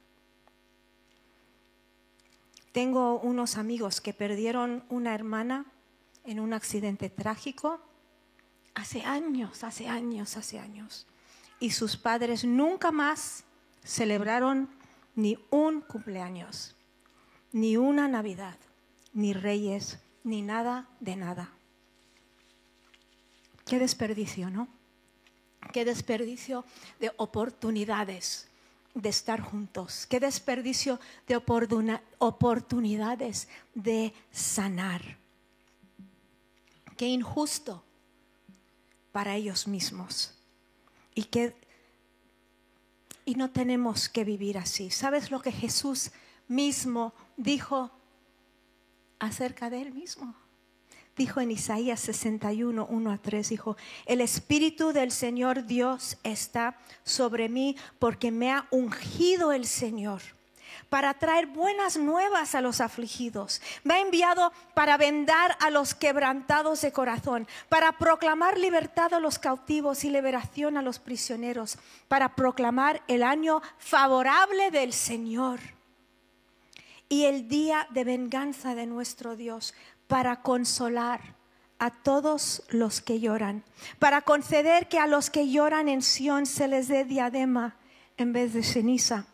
Tengo 2.71 3.19
unos 3.19 3.57
amigos 3.57 4.01
que 4.01 4.13
perdieron 4.13 4.83
una 4.87 5.15
hermana 5.15 5.65
en 6.25 6.39
un 6.39 6.53
accidente 6.53 7.09
trágico 7.09 7.81
hace 8.75 9.01
años, 9.01 9.63
hace 9.63 9.87
años, 9.87 10.37
hace 10.37 10.59
años. 10.59 11.07
Y 11.59 11.71
sus 11.71 11.97
padres 11.97 12.45
nunca 12.45 12.91
más 12.91 13.45
celebraron 13.83 14.69
ni 15.15 15.39
un 15.49 15.81
cumpleaños, 15.81 16.75
ni 17.51 17.77
una 17.77 18.07
Navidad, 18.07 18.57
ni 19.11 19.33
reyes, 19.33 19.97
ni 20.23 20.43
nada 20.43 20.87
de 20.99 21.15
nada. 21.15 21.51
Qué 23.71 23.79
desperdicio, 23.79 24.49
¿no? 24.49 24.67
Qué 25.71 25.85
desperdicio 25.85 26.65
de 26.99 27.09
oportunidades 27.15 28.49
de 28.93 29.07
estar 29.07 29.39
juntos. 29.39 30.05
Qué 30.07 30.19
desperdicio 30.19 30.99
de 31.25 31.37
oportunidades 31.37 33.47
de 33.73 34.13
sanar. 34.29 35.17
Qué 36.97 37.07
injusto 37.07 37.81
para 39.13 39.35
ellos 39.35 39.69
mismos. 39.69 40.33
Y 41.15 41.23
que 41.23 41.55
y 43.23 43.35
no 43.35 43.51
tenemos 43.51 44.09
que 44.09 44.25
vivir 44.25 44.57
así. 44.57 44.91
¿Sabes 44.91 45.31
lo 45.31 45.41
que 45.41 45.53
Jesús 45.53 46.11
mismo 46.49 47.13
dijo 47.37 47.89
acerca 49.17 49.69
de 49.69 49.83
él 49.83 49.93
mismo? 49.93 50.40
Dijo 51.21 51.39
en 51.39 51.51
Isaías 51.51 51.99
61, 51.99 52.87
1 52.89 53.11
a 53.11 53.17
3, 53.19 53.49
dijo, 53.49 53.77
el 54.07 54.21
Espíritu 54.21 54.91
del 54.91 55.11
Señor 55.11 55.67
Dios 55.67 56.17
está 56.23 56.79
sobre 57.03 57.47
mí 57.47 57.75
porque 57.99 58.31
me 58.31 58.51
ha 58.51 58.65
ungido 58.71 59.51
el 59.51 59.67
Señor 59.67 60.23
para 60.89 61.13
traer 61.13 61.45
buenas 61.45 61.95
nuevas 61.95 62.55
a 62.55 62.61
los 62.61 62.81
afligidos. 62.81 63.61
Me 63.83 63.93
ha 63.93 63.99
enviado 63.99 64.51
para 64.73 64.97
vendar 64.97 65.55
a 65.59 65.69
los 65.69 65.93
quebrantados 65.93 66.81
de 66.81 66.91
corazón, 66.91 67.47
para 67.69 67.99
proclamar 67.99 68.57
libertad 68.57 69.13
a 69.13 69.19
los 69.19 69.37
cautivos 69.37 70.03
y 70.03 70.09
liberación 70.09 70.75
a 70.75 70.81
los 70.81 70.97
prisioneros, 70.97 71.77
para 72.07 72.35
proclamar 72.35 73.03
el 73.07 73.21
año 73.21 73.61
favorable 73.77 74.71
del 74.71 74.91
Señor 74.91 75.59
y 77.09 77.25
el 77.25 77.47
día 77.47 77.87
de 77.91 78.05
venganza 78.05 78.73
de 78.73 78.87
nuestro 78.87 79.35
Dios, 79.35 79.75
para 80.11 80.41
consolar 80.41 81.21
a 81.79 81.89
todos 81.89 82.63
los 82.69 82.99
que 82.99 83.21
lloran, 83.21 83.63
para 83.97 84.23
conceder 84.23 84.89
que 84.89 84.99
a 84.99 85.07
los 85.07 85.29
que 85.29 85.49
lloran 85.49 85.87
en 85.87 86.01
Sión 86.01 86.45
se 86.45 86.67
les 86.67 86.89
dé 86.89 87.05
diadema 87.05 87.77
en 88.17 88.33
vez 88.33 88.51
de 88.51 88.61
ceniza, 88.61 89.25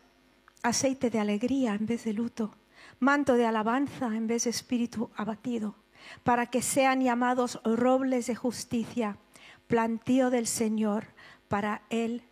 aceite 0.62 1.10
de 1.10 1.18
alegría 1.18 1.74
en 1.74 1.86
vez 1.86 2.04
de 2.04 2.12
luto, 2.12 2.54
manto 3.00 3.34
de 3.34 3.44
alabanza 3.44 4.06
en 4.14 4.28
vez 4.28 4.44
de 4.44 4.50
espíritu 4.50 5.10
abatido, 5.16 5.74
para 6.22 6.46
que 6.46 6.62
sean 6.62 7.00
llamados 7.00 7.60
robles 7.64 8.28
de 8.28 8.36
justicia, 8.36 9.18
plantío 9.66 10.30
del 10.30 10.46
Señor, 10.46 11.06
para 11.48 11.82
él 11.90 12.22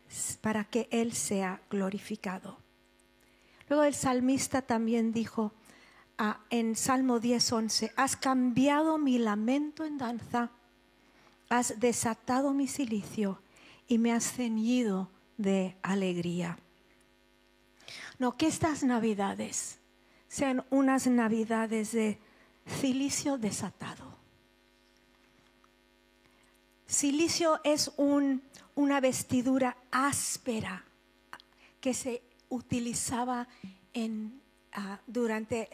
para 0.41 0.63
que 0.63 0.87
él 0.93 1.15
sea 1.15 1.63
glorificado. 1.69 2.59
Luego 3.69 3.83
el 3.83 3.95
salmista 3.95 4.63
también 4.63 5.11
dijo, 5.11 5.53
en 6.51 6.77
Salmo 6.77 7.21
10, 7.21 7.53
11, 7.53 7.93
has 7.97 8.17
cambiado 8.17 8.99
mi 8.99 9.19
lamento 9.19 9.85
en 9.85 9.99
danza, 9.99 10.51
has 11.49 11.79
desatado 11.79 12.53
mi 12.53 12.69
silicio 12.69 13.41
y 13.87 13.99
me 13.99 14.13
has 14.13 14.33
ceñido 14.33 15.11
de 15.37 15.77
alegría. 15.83 16.59
No, 18.19 18.37
que 18.37 18.47
estas 18.47 18.83
navidades 18.83 19.79
sean 20.29 20.65
unas 20.71 21.07
navidades 21.07 21.93
de 21.93 22.19
silicio 22.81 23.39
desatado. 23.39 24.17
Silicio 26.87 27.61
es 27.63 27.93
un, 27.97 28.43
una 28.75 29.01
vestidura 29.01 29.77
áspera 29.91 30.85
que 31.81 31.93
se 31.95 32.23
utilizaba 32.49 33.49
en, 33.93 34.41
ah, 34.77 35.01
durante 35.09 35.69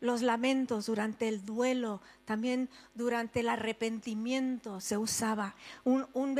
los 0.00 0.22
lamentos, 0.22 0.86
durante 0.86 1.28
el 1.28 1.44
duelo, 1.44 2.02
también 2.26 2.68
durante 2.94 3.40
el 3.40 3.48
arrepentimiento 3.48 4.80
se 4.80 4.98
usaba 4.98 5.54
un, 5.84 6.06
un 6.12 6.36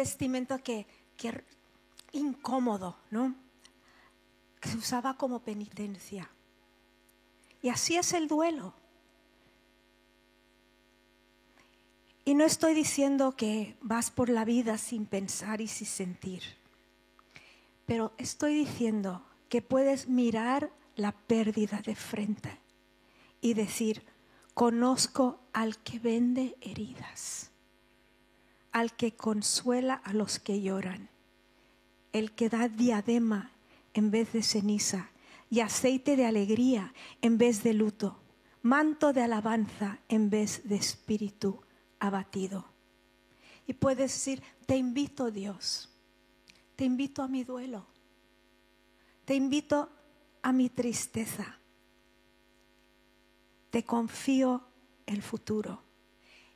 que 0.62 0.86
incómodo, 2.12 2.96
¿no? 3.10 3.34
Que 4.60 4.68
se 4.68 4.76
usaba 4.76 5.16
como 5.16 5.40
penitencia. 5.40 6.28
Y 7.62 7.70
así 7.70 7.96
es 7.96 8.12
el 8.12 8.28
duelo. 8.28 8.74
Y 12.24 12.34
no 12.34 12.44
estoy 12.44 12.74
diciendo 12.74 13.34
que 13.36 13.74
vas 13.80 14.10
por 14.10 14.28
la 14.28 14.44
vida 14.44 14.76
sin 14.76 15.06
pensar 15.06 15.62
y 15.62 15.66
sin 15.66 15.86
sentir, 15.86 16.42
pero 17.86 18.12
estoy 18.18 18.54
diciendo 18.54 19.24
que 19.48 19.62
puedes 19.62 20.08
mirar 20.08 20.70
la 20.96 21.12
pérdida 21.12 21.80
de 21.82 21.94
frente 21.94 22.58
y 23.40 23.54
decir, 23.54 24.02
conozco 24.54 25.40
al 25.52 25.78
que 25.78 25.98
vende 25.98 26.56
heridas, 26.60 27.50
al 28.72 28.94
que 28.94 29.12
consuela 29.12 29.94
a 29.94 30.12
los 30.12 30.38
que 30.38 30.60
lloran, 30.60 31.08
el 32.12 32.32
que 32.32 32.48
da 32.48 32.68
diadema 32.68 33.52
en 33.94 34.10
vez 34.10 34.32
de 34.32 34.42
ceniza 34.42 35.10
y 35.50 35.60
aceite 35.60 36.16
de 36.16 36.26
alegría 36.26 36.92
en 37.22 37.38
vez 37.38 37.62
de 37.62 37.72
luto, 37.74 38.20
manto 38.62 39.12
de 39.12 39.22
alabanza 39.22 40.00
en 40.08 40.30
vez 40.30 40.68
de 40.68 40.76
espíritu 40.76 41.62
abatido. 42.00 42.66
Y 43.66 43.74
puedes 43.74 44.12
decir, 44.12 44.42
te 44.66 44.76
invito 44.76 45.30
Dios, 45.30 45.90
te 46.76 46.84
invito 46.84 47.22
a 47.22 47.28
mi 47.28 47.44
duelo, 47.44 47.86
te 49.28 49.34
invito 49.34 49.90
a 50.40 50.52
mi 50.52 50.70
tristeza, 50.70 51.58
te 53.68 53.84
confío 53.84 54.66
el 55.04 55.20
futuro 55.20 55.82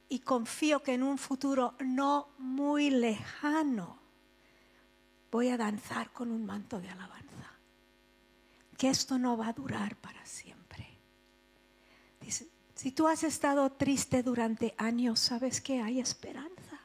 y 0.08 0.20
confío 0.20 0.82
que 0.82 0.94
en 0.94 1.02
un 1.02 1.18
futuro 1.18 1.74
no 1.80 2.30
muy 2.38 2.88
lejano 2.88 3.98
voy 5.30 5.50
a 5.50 5.58
danzar 5.58 6.14
con 6.14 6.30
un 6.30 6.46
manto 6.46 6.80
de 6.80 6.88
alabanza, 6.88 7.58
que 8.78 8.88
esto 8.88 9.18
no 9.18 9.36
va 9.36 9.48
a 9.48 9.52
durar 9.52 9.96
para 9.96 10.24
siempre. 10.24 10.98
Dice, 12.22 12.48
si 12.74 12.90
tú 12.92 13.06
has 13.06 13.22
estado 13.22 13.70
triste 13.72 14.22
durante 14.22 14.74
años, 14.78 15.20
sabes 15.20 15.60
que 15.60 15.82
hay 15.82 16.00
esperanza. 16.00 16.80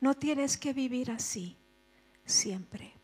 No 0.00 0.16
tienes 0.16 0.58
que 0.58 0.72
vivir 0.72 1.12
así 1.12 1.56
siempre. 2.24 2.99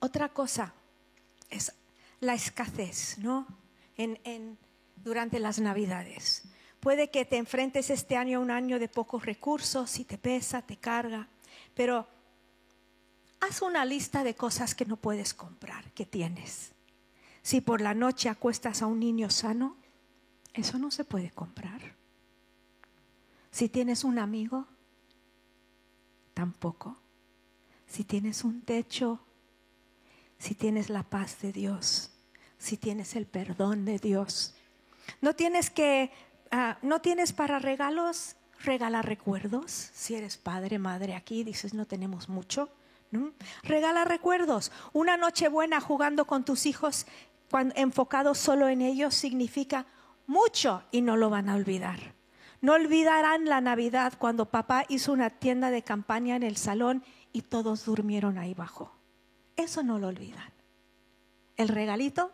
Otra 0.00 0.30
cosa 0.30 0.72
es 1.50 1.72
la 2.20 2.34
escasez, 2.34 3.18
¿no? 3.18 3.46
En, 3.96 4.58
durante 4.96 5.38
las 5.38 5.58
Navidades. 5.58 6.44
Puede 6.80 7.10
que 7.10 7.26
te 7.26 7.36
enfrentes 7.36 7.90
este 7.90 8.16
año 8.16 8.38
a 8.38 8.42
un 8.42 8.50
año 8.50 8.78
de 8.78 8.88
pocos 8.88 9.26
recursos, 9.26 9.90
si 9.90 10.04
te 10.04 10.16
pesa, 10.16 10.62
te 10.62 10.78
carga, 10.78 11.28
pero 11.74 12.06
haz 13.40 13.60
una 13.60 13.84
lista 13.84 14.24
de 14.24 14.34
cosas 14.34 14.74
que 14.74 14.86
no 14.86 14.96
puedes 14.96 15.34
comprar, 15.34 15.92
que 15.92 16.06
tienes. 16.06 16.72
Si 17.42 17.60
por 17.60 17.82
la 17.82 17.92
noche 17.92 18.30
acuestas 18.30 18.80
a 18.80 18.86
un 18.86 19.00
niño 19.00 19.28
sano, 19.28 19.76
eso 20.54 20.78
no 20.78 20.90
se 20.90 21.04
puede 21.04 21.30
comprar. 21.30 21.94
Si 23.50 23.68
tienes 23.68 24.04
un 24.04 24.18
amigo, 24.18 24.66
tampoco. 26.32 26.96
Si 27.86 28.04
tienes 28.04 28.44
un 28.44 28.62
techo, 28.62 29.20
si 30.40 30.54
tienes 30.54 30.88
la 30.88 31.02
paz 31.02 31.36
de 31.42 31.52
Dios, 31.52 32.10
si 32.58 32.78
tienes 32.78 33.14
el 33.14 33.26
perdón 33.26 33.84
de 33.84 33.98
Dios. 33.98 34.54
No 35.20 35.34
tienes 35.34 35.68
que, 35.70 36.10
ah, 36.50 36.78
no 36.82 37.00
tienes 37.00 37.32
para 37.32 37.58
regalos, 37.58 38.36
regala 38.64 39.02
recuerdos. 39.02 39.70
Si 39.92 40.14
eres 40.14 40.38
padre, 40.38 40.78
madre 40.78 41.14
aquí, 41.14 41.44
dices 41.44 41.74
no 41.74 41.86
tenemos 41.86 42.28
mucho. 42.28 42.70
Regala 43.62 44.04
recuerdos. 44.04 44.72
Una 44.92 45.16
noche 45.16 45.48
buena 45.48 45.80
jugando 45.80 46.26
con 46.26 46.44
tus 46.44 46.64
hijos 46.64 47.06
cuando 47.50 47.74
enfocado 47.76 48.34
solo 48.34 48.68
en 48.68 48.80
ellos 48.80 49.14
significa 49.14 49.84
mucho 50.26 50.84
y 50.90 51.02
no 51.02 51.16
lo 51.16 51.28
van 51.28 51.48
a 51.48 51.56
olvidar. 51.56 52.14
No 52.62 52.74
olvidarán 52.74 53.46
la 53.46 53.60
Navidad 53.60 54.14
cuando 54.18 54.46
papá 54.46 54.84
hizo 54.88 55.12
una 55.12 55.30
tienda 55.30 55.70
de 55.70 55.82
campaña 55.82 56.36
en 56.36 56.44
el 56.44 56.56
salón 56.56 57.04
y 57.32 57.42
todos 57.42 57.84
durmieron 57.84 58.38
ahí 58.38 58.52
abajo. 58.52 58.99
Eso 59.60 59.82
no 59.82 59.98
lo 59.98 60.08
olvidan. 60.08 60.52
El 61.56 61.68
regalito, 61.68 62.32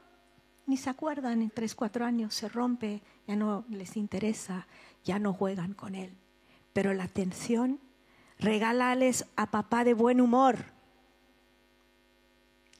ni 0.67 0.77
se 0.77 0.91
acuerdan, 0.91 1.43
en 1.43 1.51
tres, 1.51 1.75
cuatro 1.75 2.05
años 2.05 2.35
se 2.35 2.49
rompe, 2.49 3.03
ya 3.27 3.37
no 3.37 3.65
les 3.69 3.97
interesa, 3.97 4.67
ya 5.05 5.19
no 5.19 5.33
juegan 5.33 5.75
con 5.75 5.95
él. 5.95 6.17
Pero 6.73 6.95
la 6.95 7.05
atención, 7.05 7.81
regálales 8.39 9.27
a 9.37 9.51
papá 9.51 9.85
de 9.85 9.95
buen 9.95 10.21
humor, 10.21 10.67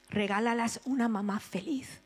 regálalas 0.09 0.81
una 0.85 1.09
mamá 1.09 1.41
feliz 1.41 2.03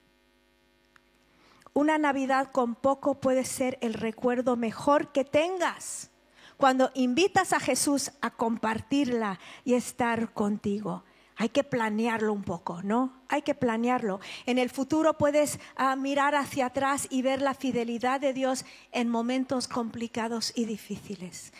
una 1.72 1.98
Navidad 1.98 2.50
con 2.50 2.74
poco 2.74 3.20
puede 3.20 3.44
ser 3.44 3.78
el 3.80 3.94
recuerdo 3.94 4.56
mejor 4.56 5.12
que 5.12 5.24
tengas 5.24 6.10
cuando 6.56 6.90
invitas 6.94 7.52
a 7.52 7.60
Jesús 7.60 8.10
a 8.20 8.30
compartirla 8.30 9.38
y 9.64 9.74
estar 9.74 10.32
contigo. 10.32 11.04
Hay 11.40 11.48
que 11.48 11.64
planearlo 11.64 12.34
un 12.34 12.42
poco, 12.42 12.82
¿no? 12.82 13.14
Hay 13.28 13.40
que 13.40 13.54
planearlo. 13.54 14.20
En 14.44 14.58
el 14.58 14.68
futuro 14.68 15.16
puedes 15.16 15.58
ah, 15.74 15.96
mirar 15.96 16.34
hacia 16.34 16.66
atrás 16.66 17.06
y 17.08 17.22
ver 17.22 17.40
la 17.40 17.54
fidelidad 17.54 18.20
de 18.20 18.34
Dios 18.34 18.66
en 18.92 19.08
momentos 19.08 19.66
complicados 19.66 20.52
y 20.54 20.66
difíciles. 20.66 21.54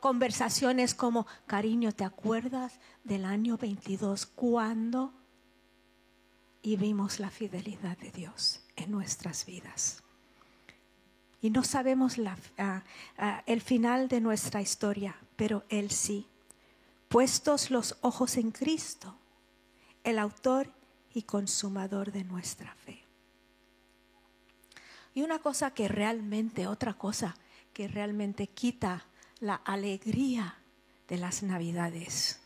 conversaciones 0.00 0.94
como, 0.94 1.26
cariño, 1.46 1.92
¿te 1.92 2.04
acuerdas 2.04 2.78
del 3.02 3.24
año 3.24 3.56
22 3.56 4.26
cuando? 4.26 5.14
Y 6.60 6.76
vimos 6.76 7.18
la 7.18 7.30
fidelidad 7.30 7.96
de 7.96 8.10
Dios 8.10 8.60
en 8.76 8.90
nuestras 8.90 9.46
vidas. 9.46 10.02
Y 11.40 11.48
no 11.48 11.64
sabemos 11.64 12.18
ah, 12.58 12.82
ah, 13.16 13.42
el 13.46 13.62
final 13.62 14.06
de 14.08 14.20
nuestra 14.20 14.60
historia, 14.60 15.16
pero 15.36 15.64
Él 15.70 15.90
sí. 15.90 16.28
Puestos 17.14 17.70
los 17.70 17.96
ojos 18.00 18.36
en 18.38 18.50
Cristo, 18.50 19.16
el 20.02 20.18
autor 20.18 20.72
y 21.12 21.22
consumador 21.22 22.10
de 22.10 22.24
nuestra 22.24 22.74
fe. 22.74 23.04
Y 25.14 25.22
una 25.22 25.38
cosa 25.38 25.70
que 25.70 25.86
realmente, 25.86 26.66
otra 26.66 26.94
cosa 26.94 27.36
que 27.72 27.86
realmente 27.86 28.48
quita 28.48 29.06
la 29.38 29.54
alegría 29.54 30.56
de 31.06 31.18
las 31.18 31.44
navidades, 31.44 32.40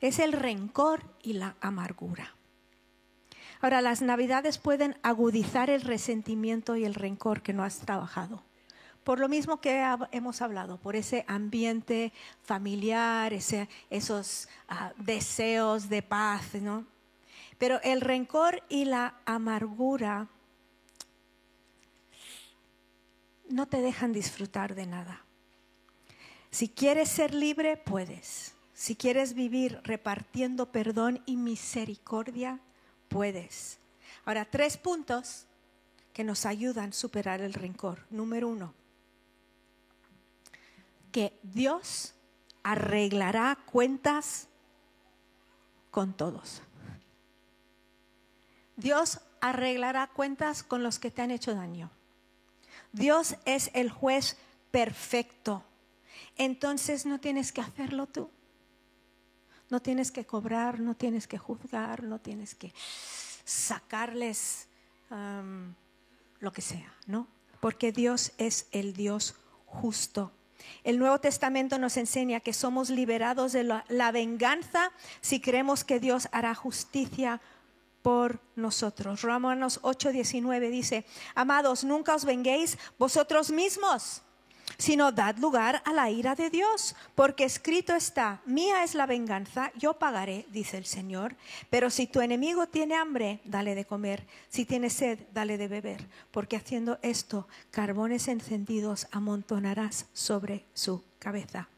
es 0.00 0.20
el 0.20 0.32
rencor 0.32 1.02
y 1.20 1.32
la 1.32 1.56
amargura. 1.60 2.36
Ahora, 3.60 3.82
las 3.82 4.00
navidades 4.00 4.58
pueden 4.58 4.96
agudizar 5.02 5.70
el 5.70 5.80
resentimiento 5.80 6.76
y 6.76 6.84
el 6.84 6.94
rencor 6.94 7.42
que 7.42 7.52
no 7.52 7.64
has 7.64 7.80
trabajado. 7.80 8.44
Por 9.04 9.18
lo 9.18 9.28
mismo 9.28 9.60
que 9.60 9.84
hemos 10.12 10.42
hablado, 10.42 10.78
por 10.78 10.94
ese 10.94 11.24
ambiente 11.26 12.12
familiar, 12.42 13.32
esos 13.32 14.48
ah, 14.68 14.92
deseos 14.96 15.88
de 15.88 16.02
paz, 16.02 16.54
¿no? 16.54 16.86
Pero 17.58 17.80
el 17.82 18.00
rencor 18.00 18.62
y 18.68 18.84
la 18.84 19.14
amargura 19.24 20.28
no 23.48 23.66
te 23.66 23.80
dejan 23.80 24.12
disfrutar 24.12 24.74
de 24.74 24.86
nada. 24.86 25.24
Si 26.50 26.68
quieres 26.68 27.08
ser 27.08 27.34
libre, 27.34 27.76
puedes. 27.76 28.54
Si 28.74 28.96
quieres 28.96 29.34
vivir 29.34 29.80
repartiendo 29.84 30.72
perdón 30.72 31.22
y 31.26 31.36
misericordia, 31.36 32.60
puedes. 33.08 33.78
Ahora, 34.24 34.44
tres 34.44 34.76
puntos 34.76 35.46
que 36.12 36.24
nos 36.24 36.46
ayudan 36.46 36.90
a 36.90 36.92
superar 36.92 37.40
el 37.40 37.54
rencor. 37.54 38.04
Número 38.10 38.48
uno, 38.48 38.74
que 41.12 41.38
Dios 41.42 42.14
arreglará 42.62 43.58
cuentas 43.70 44.48
con 45.90 46.14
todos. 46.14 46.62
Dios 48.76 49.20
arreglará 49.40 50.08
cuentas 50.08 50.62
con 50.62 50.82
los 50.82 50.98
que 50.98 51.10
te 51.10 51.22
han 51.22 51.30
hecho 51.30 51.54
daño. 51.54 51.90
Dios 52.92 53.36
es 53.44 53.70
el 53.74 53.90
juez 53.90 54.36
perfecto. 54.70 55.62
Entonces 56.36 57.06
no 57.06 57.20
tienes 57.20 57.52
que 57.52 57.60
hacerlo 57.60 58.06
tú. 58.06 58.30
No 59.68 59.80
tienes 59.80 60.10
que 60.10 60.24
cobrar, 60.26 60.80
no 60.80 60.94
tienes 60.94 61.26
que 61.26 61.38
juzgar, 61.38 62.02
no 62.02 62.18
tienes 62.18 62.54
que 62.54 62.72
sacarles 63.44 64.68
lo 66.40 66.52
que 66.52 66.62
sea, 66.62 66.92
¿no? 67.06 67.26
Porque 67.60 67.92
Dios 67.92 68.32
es 68.38 68.66
el 68.72 68.94
Dios 68.94 69.34
justo. 69.66 70.32
El 70.84 70.98
Nuevo 70.98 71.18
Testamento 71.18 71.78
nos 71.78 71.96
enseña 71.96 72.40
que 72.40 72.52
somos 72.52 72.90
liberados 72.90 73.52
de 73.52 73.64
la, 73.64 74.12
venganza 74.12 74.90
si 75.20 75.40
creemos 75.40 75.84
que 75.84 76.00
Dios 76.00 76.28
hará 76.32 76.54
justicia 76.54 77.40
por 78.02 78.40
nosotros. 78.56 79.22
Romanos 79.22 79.80
8:19 79.82 80.70
dice, 80.70 81.04
amados, 81.34 81.84
nunca 81.84 82.14
os 82.14 82.24
venguéis 82.24 82.78
vosotros 82.98 83.50
mismos, 83.50 84.22
sino 84.82 85.12
dad 85.12 85.36
lugar 85.38 85.80
a 85.84 85.92
la 85.92 86.10
ira 86.10 86.34
de 86.34 86.50
Dios, 86.50 86.96
porque 87.14 87.44
escrito 87.44 87.94
está, 87.94 88.40
mía 88.46 88.82
es 88.82 88.96
la 88.96 89.06
venganza, 89.06 89.70
yo 89.76 89.94
pagaré, 89.94 90.44
dice 90.50 90.76
el 90.76 90.86
Señor. 90.86 91.36
Pero 91.70 91.88
si 91.88 92.08
tu 92.08 92.20
enemigo 92.20 92.66
tiene 92.66 92.96
hambre, 92.96 93.38
dale 93.44 93.76
de 93.76 93.84
comer, 93.84 94.26
si 94.48 94.64
tiene 94.64 94.90
sed, 94.90 95.20
dale 95.32 95.56
de 95.56 95.68
beber, 95.68 96.04
porque 96.32 96.56
haciendo 96.56 96.98
esto, 97.02 97.46
carbones 97.70 98.26
encendidos 98.26 99.06
amontonarás 99.12 100.06
sobre 100.12 100.64
su 100.74 101.04
cabeza. 101.20 101.68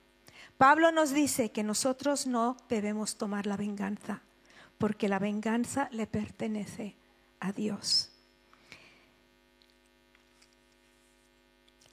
Pablo 0.56 0.90
nos 0.90 1.10
dice 1.12 1.50
que 1.50 1.62
nosotros 1.62 2.26
no 2.26 2.56
debemos 2.70 3.16
tomar 3.16 3.46
la 3.46 3.58
venganza 3.58 4.22
porque 4.78 5.08
la 5.08 5.18
venganza 5.18 5.88
le 5.92 6.06
pertenece 6.06 6.96
a 7.40 7.52
Dios. 7.52 8.13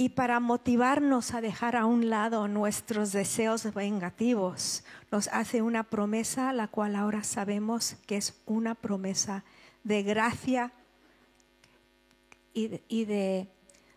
Y 0.02 0.10
para 0.10 0.40
motivarnos 0.40 1.36
a 1.36 1.42
dejar 1.42 1.76
a 1.76 1.86
un 1.86 2.10
lado 2.10 2.48
nuestros 2.48 3.12
deseos 3.12 3.72
vengativos, 3.72 4.84
nos 5.12 5.28
hace 5.28 5.62
una 5.62 5.84
promesa, 5.84 6.54
la 6.54 6.68
cual 6.68 6.96
ahora 6.96 7.24
sabemos 7.24 7.98
que 8.08 8.18
es 8.18 8.34
una 8.48 8.74
promesa 8.74 9.44
de 9.84 10.02
gracia 10.02 10.72
y 12.56 13.06
de, 13.06 13.48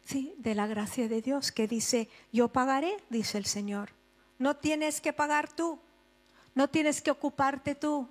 sí, 0.04 0.34
de 0.36 0.54
la 0.54 0.66
gracia 0.66 1.08
de 1.08 1.22
Dios, 1.22 1.52
que 1.52 1.66
dice, 1.66 2.10
yo 2.34 2.48
pagaré, 2.48 2.98
dice 3.08 3.38
el 3.38 3.46
Señor. 3.46 3.88
No 4.38 4.56
tienes 4.56 5.00
que 5.00 5.14
pagar 5.14 5.50
tú, 5.50 5.78
no 6.54 6.68
tienes 6.68 7.00
que 7.00 7.12
ocuparte 7.12 7.74
tú, 7.74 8.10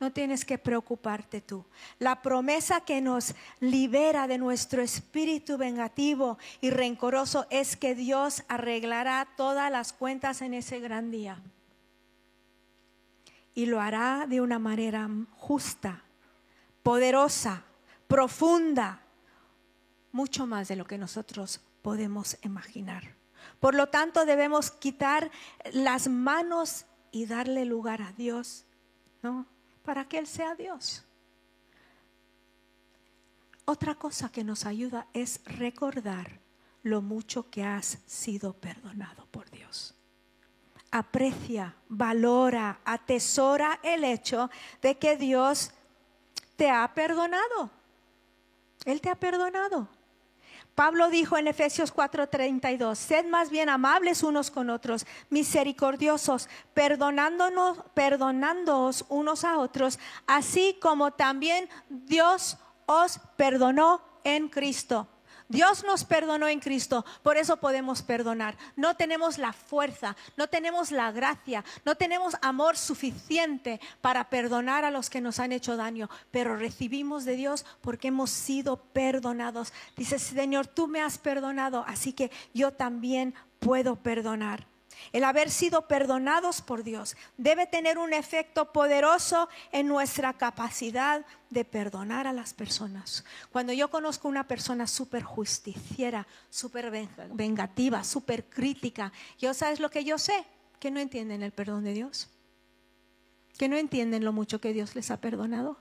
no 0.00 0.10
tienes 0.10 0.46
que 0.46 0.56
preocuparte 0.56 1.42
tú. 1.42 1.66
La 1.98 2.22
promesa 2.22 2.80
que 2.80 3.02
nos 3.02 3.34
libera 3.60 4.26
de 4.26 4.38
nuestro 4.38 4.80
espíritu 4.80 5.58
vengativo 5.58 6.38
y 6.62 6.70
rencoroso 6.70 7.46
es 7.50 7.76
que 7.76 7.94
Dios 7.94 8.42
arreglará 8.48 9.28
todas 9.36 9.70
las 9.70 9.92
cuentas 9.92 10.40
en 10.40 10.54
ese 10.54 10.80
gran 10.80 11.10
día. 11.10 11.42
Y 13.54 13.66
lo 13.66 13.78
hará 13.78 14.26
de 14.26 14.40
una 14.40 14.58
manera 14.58 15.06
justa, 15.36 16.02
poderosa, 16.82 17.64
profunda, 18.08 19.02
mucho 20.12 20.46
más 20.46 20.68
de 20.68 20.76
lo 20.76 20.86
que 20.86 20.96
nosotros 20.96 21.60
podemos 21.82 22.38
imaginar. 22.42 23.16
Por 23.60 23.74
lo 23.74 23.88
tanto, 23.88 24.24
debemos 24.24 24.70
quitar 24.70 25.30
las 25.72 26.08
manos 26.08 26.86
y 27.12 27.26
darle 27.26 27.66
lugar 27.66 28.00
a 28.00 28.12
Dios, 28.12 28.64
¿no? 29.22 29.46
Para 29.84 30.06
que 30.06 30.18
Él 30.18 30.26
sea 30.26 30.54
Dios. 30.54 31.04
Otra 33.64 33.94
cosa 33.94 34.30
que 34.30 34.42
nos 34.42 34.66
ayuda 34.66 35.06
es 35.12 35.40
recordar 35.44 36.40
lo 36.82 37.02
mucho 37.02 37.50
que 37.50 37.62
has 37.62 37.98
sido 38.06 38.52
perdonado 38.52 39.26
por 39.26 39.50
Dios. 39.50 39.94
Aprecia, 40.90 41.76
valora, 41.88 42.80
atesora 42.84 43.78
el 43.82 44.02
hecho 44.02 44.50
de 44.82 44.98
que 44.98 45.16
Dios 45.16 45.70
te 46.56 46.68
ha 46.68 46.92
perdonado. 46.92 47.70
Él 48.84 49.00
te 49.00 49.08
ha 49.08 49.14
perdonado. 49.14 49.88
Pablo 50.80 51.10
dijo 51.10 51.36
en 51.36 51.46
Efesios 51.46 51.92
4:32, 51.92 52.94
sed 52.96 53.26
más 53.26 53.50
bien 53.50 53.68
amables 53.68 54.22
unos 54.22 54.50
con 54.50 54.70
otros, 54.70 55.04
misericordiosos, 55.28 56.48
perdonándonos, 56.72 57.84
perdonándoos 57.92 59.04
unos 59.10 59.44
a 59.44 59.58
otros, 59.58 59.98
así 60.26 60.78
como 60.80 61.10
también 61.10 61.68
Dios 61.90 62.56
os 62.86 63.20
perdonó 63.36 64.00
en 64.24 64.48
Cristo. 64.48 65.06
Dios 65.50 65.82
nos 65.82 66.04
perdonó 66.04 66.46
en 66.46 66.60
Cristo, 66.60 67.04
por 67.24 67.36
eso 67.36 67.56
podemos 67.56 68.02
perdonar. 68.02 68.56
No 68.76 68.94
tenemos 68.94 69.36
la 69.36 69.52
fuerza, 69.52 70.16
no 70.36 70.46
tenemos 70.46 70.92
la 70.92 71.10
gracia, 71.10 71.64
no 71.84 71.96
tenemos 71.96 72.36
amor 72.40 72.76
suficiente 72.76 73.80
para 74.00 74.30
perdonar 74.30 74.84
a 74.84 74.92
los 74.92 75.10
que 75.10 75.20
nos 75.20 75.40
han 75.40 75.50
hecho 75.50 75.76
daño, 75.76 76.08
pero 76.30 76.56
recibimos 76.56 77.24
de 77.24 77.34
Dios 77.34 77.66
porque 77.80 78.08
hemos 78.08 78.30
sido 78.30 78.76
perdonados. 78.76 79.72
Dice, 79.96 80.20
Señor, 80.20 80.68
tú 80.68 80.86
me 80.86 81.02
has 81.02 81.18
perdonado, 81.18 81.84
así 81.88 82.12
que 82.12 82.30
yo 82.54 82.72
también 82.72 83.34
puedo 83.58 83.96
perdonar. 83.96 84.69
El 85.12 85.24
haber 85.24 85.50
sido 85.50 85.88
perdonados 85.88 86.62
por 86.62 86.84
Dios 86.84 87.16
debe 87.36 87.66
tener 87.66 87.98
un 87.98 88.12
efecto 88.12 88.72
poderoso 88.72 89.48
en 89.72 89.88
nuestra 89.88 90.32
capacidad 90.34 91.24
de 91.50 91.64
perdonar 91.64 92.26
a 92.26 92.32
las 92.32 92.54
personas. 92.54 93.24
Cuando 93.50 93.72
yo 93.72 93.90
conozco 93.90 94.28
una 94.28 94.46
persona 94.46 94.86
súper 94.86 95.22
justiciera, 95.22 96.26
súper 96.48 96.90
vengativa, 97.32 98.04
súper 98.04 98.44
crítica, 98.44 99.12
yo 99.38 99.52
sabes 99.54 99.80
lo 99.80 99.90
que 99.90 100.04
yo 100.04 100.18
sé, 100.18 100.44
que 100.78 100.90
no 100.90 101.00
entienden 101.00 101.42
el 101.42 101.52
perdón 101.52 101.84
de 101.84 101.94
Dios, 101.94 102.28
que 103.58 103.68
no 103.68 103.76
entienden 103.76 104.24
lo 104.24 104.32
mucho 104.32 104.60
que 104.60 104.72
Dios 104.72 104.94
les 104.94 105.10
ha 105.10 105.20
perdonado, 105.20 105.78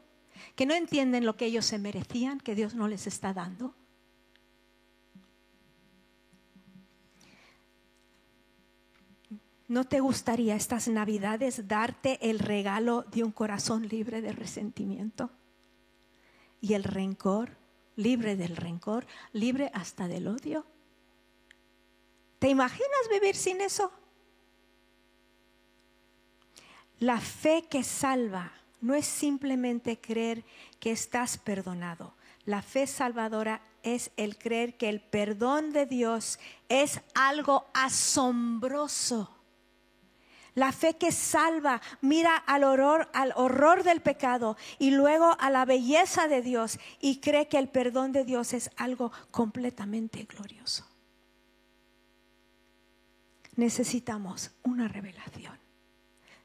que 0.55 0.65
no 0.65 0.73
entienden 0.73 1.25
lo 1.25 1.37
que 1.37 1.45
ellos 1.45 1.65
se 1.65 1.77
merecían, 1.77 2.39
que 2.39 2.55
Dios 2.55 2.75
no 2.75 2.87
les 2.87 3.07
está 3.07 3.33
dando. 3.33 3.75
¿No 9.69 9.83
te 9.83 9.99
gustaría 9.99 10.55
estas 10.55 10.87
navidades 10.87 11.67
darte 11.67 12.17
el 12.27 12.39
regalo 12.39 13.03
de 13.03 13.23
un 13.23 13.31
corazón 13.31 13.87
libre 13.87 14.19
de 14.19 14.31
resentimiento? 14.31 15.29
Y 16.59 16.73
el 16.73 16.83
rencor, 16.83 17.55
libre 17.95 18.35
del 18.35 18.55
rencor, 18.55 19.05
libre 19.31 19.69
hasta 19.75 20.07
del 20.07 20.27
odio. 20.27 20.65
¿Te 22.39 22.49
imaginas 22.49 23.09
vivir 23.11 23.35
sin 23.35 23.61
eso? 23.61 23.91
La 26.97 27.21
fe 27.21 27.67
que 27.69 27.83
salva 27.83 28.51
no 28.81 28.95
es 28.95 29.05
simplemente 29.05 30.01
creer 30.01 30.43
que 30.79 30.89
estás 30.89 31.37
perdonado. 31.37 32.15
La 32.43 32.63
fe 32.63 32.87
salvadora 32.87 33.61
es 33.83 34.09
el 34.17 34.35
creer 34.39 34.77
que 34.77 34.89
el 34.89 34.99
perdón 34.99 35.73
de 35.73 35.85
Dios 35.85 36.39
es 36.69 37.01
algo 37.13 37.67
asombroso 37.75 39.35
la 40.55 40.71
fe 40.71 40.97
que 40.97 41.11
salva 41.11 41.81
mira 42.01 42.35
al 42.35 42.63
horror, 42.63 43.09
al 43.13 43.33
horror 43.35 43.83
del 43.83 44.01
pecado 44.01 44.57
y 44.77 44.91
luego 44.91 45.35
a 45.39 45.49
la 45.49 45.65
belleza 45.65 46.27
de 46.27 46.41
Dios 46.41 46.79
y 46.99 47.19
cree 47.19 47.47
que 47.47 47.57
el 47.57 47.69
perdón 47.69 48.11
de 48.11 48.23
Dios 48.23 48.53
es 48.53 48.71
algo 48.77 49.11
completamente 49.31 50.23
glorioso. 50.23 50.85
Necesitamos 53.55 54.51
una 54.63 54.87
revelación 54.87 55.59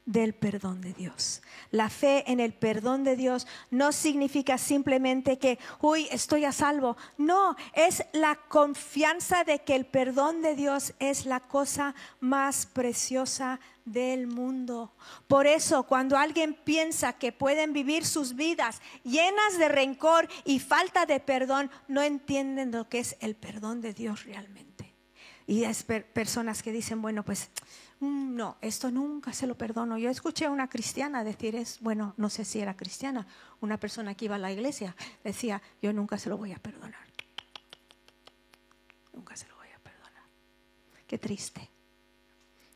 del 0.05 0.35
perdón 0.35 0.81
de 0.81 0.93
Dios. 0.93 1.41
La 1.71 1.89
fe 1.89 2.29
en 2.31 2.39
el 2.39 2.53
perdón 2.53 3.03
de 3.03 3.15
Dios 3.15 3.47
no 3.71 3.91
significa 3.91 4.57
simplemente 4.57 5.39
que, 5.39 5.57
uy, 5.81 6.07
estoy 6.11 6.45
a 6.45 6.51
salvo. 6.51 6.95
No, 7.17 7.55
es 7.73 8.03
la 8.13 8.35
confianza 8.35 9.43
de 9.43 9.59
que 9.59 9.75
el 9.75 9.85
perdón 9.85 10.41
de 10.41 10.55
Dios 10.55 10.93
es 10.99 11.25
la 11.25 11.39
cosa 11.39 11.95
más 12.19 12.67
preciosa 12.67 13.59
del 13.85 14.27
mundo. 14.27 14.93
Por 15.27 15.47
eso, 15.47 15.83
cuando 15.83 16.17
alguien 16.17 16.53
piensa 16.53 17.13
que 17.13 17.31
pueden 17.31 17.71
vivir 17.71 18.05
sus 18.05 18.35
vidas 18.35 18.81
llenas 19.03 19.57
de 19.57 19.69
rencor 19.69 20.27
y 20.43 20.59
falta 20.59 21.05
de 21.05 21.19
perdón, 21.19 21.71
no 21.87 22.01
entienden 22.01 22.71
lo 22.71 22.89
que 22.89 22.99
es 22.99 23.15
el 23.19 23.35
perdón 23.35 23.81
de 23.81 23.93
Dios 23.93 24.25
realmente. 24.25 24.93
Y 25.47 25.63
es 25.63 25.83
personas 25.83 26.63
que 26.63 26.71
dicen, 26.71 27.01
bueno, 27.01 27.23
pues 27.23 27.51
Mm, 27.99 28.35
no, 28.35 28.57
esto 28.61 28.91
nunca 28.91 29.31
se 29.33 29.47
lo 29.47 29.57
perdono. 29.57 29.97
Yo 29.97 30.09
escuché 30.09 30.45
a 30.45 30.51
una 30.51 30.67
cristiana 30.69 31.23
decir, 31.23 31.55
es, 31.55 31.79
bueno, 31.79 32.13
no 32.17 32.29
sé 32.29 32.43
si 32.43 32.59
era 32.59 32.75
cristiana, 32.75 33.25
una 33.61 33.79
persona 33.79 34.15
que 34.15 34.25
iba 34.25 34.35
a 34.35 34.39
la 34.39 34.51
iglesia, 34.51 34.95
decía, 35.23 35.61
yo 35.81 35.93
nunca 35.93 36.17
se 36.17 36.29
lo 36.29 36.37
voy 36.37 36.51
a 36.51 36.59
perdonar. 36.59 37.05
Nunca 39.13 39.35
se 39.35 39.47
lo 39.47 39.55
voy 39.55 39.69
a 39.69 39.79
perdonar. 39.79 40.23
Qué 41.07 41.17
triste. 41.17 41.69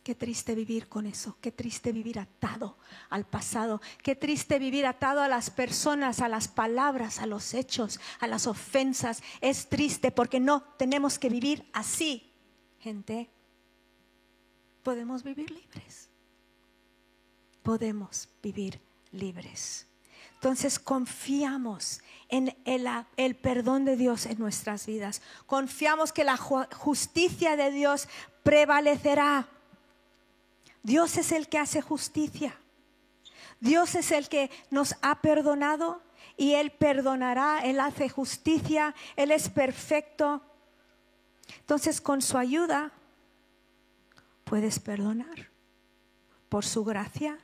Qué 0.10 0.16
triste 0.16 0.56
vivir 0.56 0.90
con 0.90 1.06
eso, 1.06 1.38
qué 1.40 1.52
triste 1.52 1.92
vivir 1.92 2.18
atado 2.18 2.80
al 3.12 3.28
pasado, 3.28 3.80
qué 4.02 4.16
triste 4.16 4.58
vivir 4.58 4.88
atado 4.88 5.22
a 5.22 5.28
las 5.28 5.52
personas, 5.52 6.20
a 6.20 6.28
las 6.28 6.48
palabras, 6.48 7.20
a 7.20 7.28
los 7.28 7.54
hechos, 7.54 8.00
a 8.20 8.26
las 8.26 8.48
ofensas. 8.48 9.22
Es 9.40 9.70
triste 9.70 10.10
porque 10.10 10.40
no 10.40 10.64
tenemos 10.80 11.20
que 11.20 11.30
vivir 11.30 11.70
así, 11.74 12.34
gente 12.80 13.30
podemos 14.82 15.22
vivir 15.22 15.52
libres. 15.52 16.10
Podemos 17.62 18.30
vivir 18.42 18.82
libres. 19.12 19.86
Entonces 20.34 20.80
confiamos 20.80 22.02
en 22.30 22.58
el, 22.66 23.36
perdón 23.36 23.86
de 23.86 23.96
Dios 23.96 24.26
en 24.26 24.40
nuestras 24.40 24.88
vidas. 24.88 25.22
Confiamos 25.46 26.12
que 26.12 26.24
la 26.24 26.36
justicia 26.36 27.56
de 27.56 27.70
Dios 27.70 28.08
prevalecerá. 28.42 29.48
Dios 30.84 31.18
es 31.18 31.32
el 31.32 31.50
que 31.50 31.58
hace 31.58 31.82
justicia. 31.82 32.60
Dios 33.60 33.96
es 33.96 34.12
el 34.12 34.30
que 34.30 34.50
nos 34.72 34.96
ha 35.02 35.22
perdonado 35.22 36.02
y 36.38 36.54
Él 36.54 36.72
perdonará, 36.72 37.60
Él 37.60 37.80
hace 37.80 38.08
justicia, 38.08 38.96
Él 39.16 39.32
es 39.32 39.50
perfecto. 39.50 40.42
Entonces 41.60 42.00
con 42.00 42.22
su 42.22 42.38
ayuda 42.38 42.94
puedes 44.46 44.80
perdonar 44.80 45.50
por 46.48 46.66
su 46.66 46.84
gracia, 46.84 47.38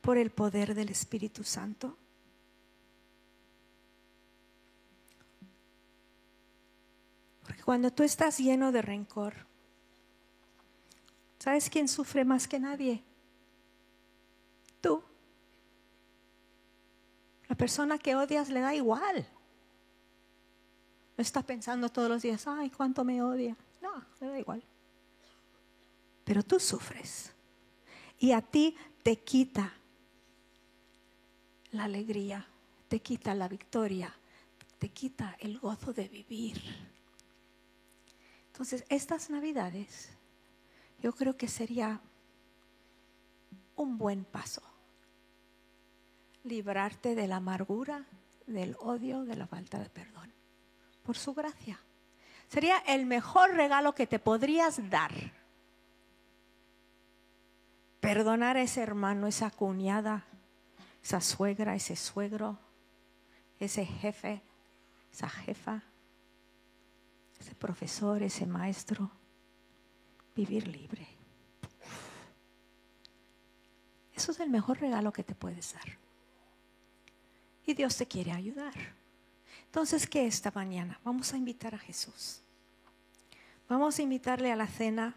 por 0.00 0.16
el 0.16 0.30
poder 0.30 0.74
del 0.74 0.88
Espíritu 0.88 1.44
Santo. 1.44 1.98
Porque 7.42 7.62
cuando 7.62 7.92
tú 7.92 8.04
estás 8.04 8.38
lleno 8.38 8.72
de 8.72 8.82
rencor, 8.82 9.47
¿sabes 11.38 11.70
quién 11.70 11.88
sufre 11.88 12.24
más 12.24 12.46
que 12.46 12.58
nadie? 12.58 13.02
Tú. 14.80 15.02
La 17.48 17.56
persona 17.56 17.98
que 17.98 18.14
odias 18.14 18.50
le 18.50 18.60
da 18.60 18.74
igual. 18.74 19.26
No 21.16 21.22
está 21.22 21.42
pensando 21.42 21.88
todos 21.88 22.08
los 22.08 22.22
días, 22.22 22.46
ay, 22.46 22.70
cuánto 22.70 23.04
me 23.04 23.22
odia. 23.22 23.56
No, 23.82 24.04
le 24.20 24.28
da 24.28 24.38
igual. 24.38 24.62
Pero 26.24 26.42
tú 26.42 26.60
sufres. 26.60 27.32
Y 28.18 28.32
a 28.32 28.42
ti 28.42 28.76
te 29.02 29.16
quita 29.16 29.72
la 31.72 31.84
alegría, 31.84 32.46
te 32.88 33.00
quita 33.00 33.34
la 33.34 33.48
victoria, 33.48 34.14
te 34.78 34.90
quita 34.90 35.36
el 35.40 35.58
gozo 35.58 35.92
de 35.92 36.08
vivir. 36.08 36.60
Entonces, 38.52 38.84
estas 38.88 39.30
navidades 39.30 40.10
yo 41.00 41.14
creo 41.14 41.36
que 41.36 41.48
sería 41.48 42.00
un 43.76 43.98
buen 43.98 44.24
paso 44.24 44.62
librarte 46.44 47.14
de 47.14 47.28
la 47.28 47.36
amargura, 47.36 48.06
del 48.46 48.76
odio, 48.80 49.24
de 49.24 49.36
la 49.36 49.46
falta 49.46 49.78
de 49.78 49.90
perdón, 49.90 50.32
por 51.02 51.16
su 51.16 51.34
gracia. 51.34 51.78
Sería 52.48 52.78
el 52.78 53.06
mejor 53.06 53.54
regalo 53.54 53.94
que 53.94 54.06
te 54.06 54.18
podrías 54.18 54.88
dar. 54.88 55.12
Perdonar 58.00 58.56
a 58.56 58.62
ese 58.62 58.80
hermano, 58.80 59.26
esa 59.26 59.50
cuñada, 59.50 60.24
esa 61.02 61.20
suegra, 61.20 61.74
ese 61.74 61.94
suegro, 61.94 62.58
ese 63.60 63.84
jefe, 63.84 64.40
esa 65.12 65.28
jefa, 65.28 65.82
ese 67.38 67.54
profesor, 67.54 68.22
ese 68.22 68.46
maestro. 68.46 69.10
Vivir 70.38 70.68
libre. 70.68 71.04
Eso 74.14 74.30
es 74.30 74.38
el 74.38 74.50
mejor 74.50 74.78
regalo 74.78 75.12
que 75.12 75.24
te 75.24 75.34
puedes 75.34 75.74
dar 75.74 75.98
y 77.66 77.74
Dios 77.74 77.96
te 77.96 78.06
quiere 78.06 78.30
ayudar. 78.30 78.72
Entonces, 79.64 80.06
¿qué 80.06 80.28
esta 80.28 80.52
mañana? 80.54 81.00
Vamos 81.02 81.32
a 81.32 81.36
invitar 81.36 81.74
a 81.74 81.78
Jesús. 81.78 82.40
Vamos 83.68 83.98
a 83.98 84.02
invitarle 84.02 84.52
a 84.52 84.56
la 84.56 84.68
cena, 84.68 85.16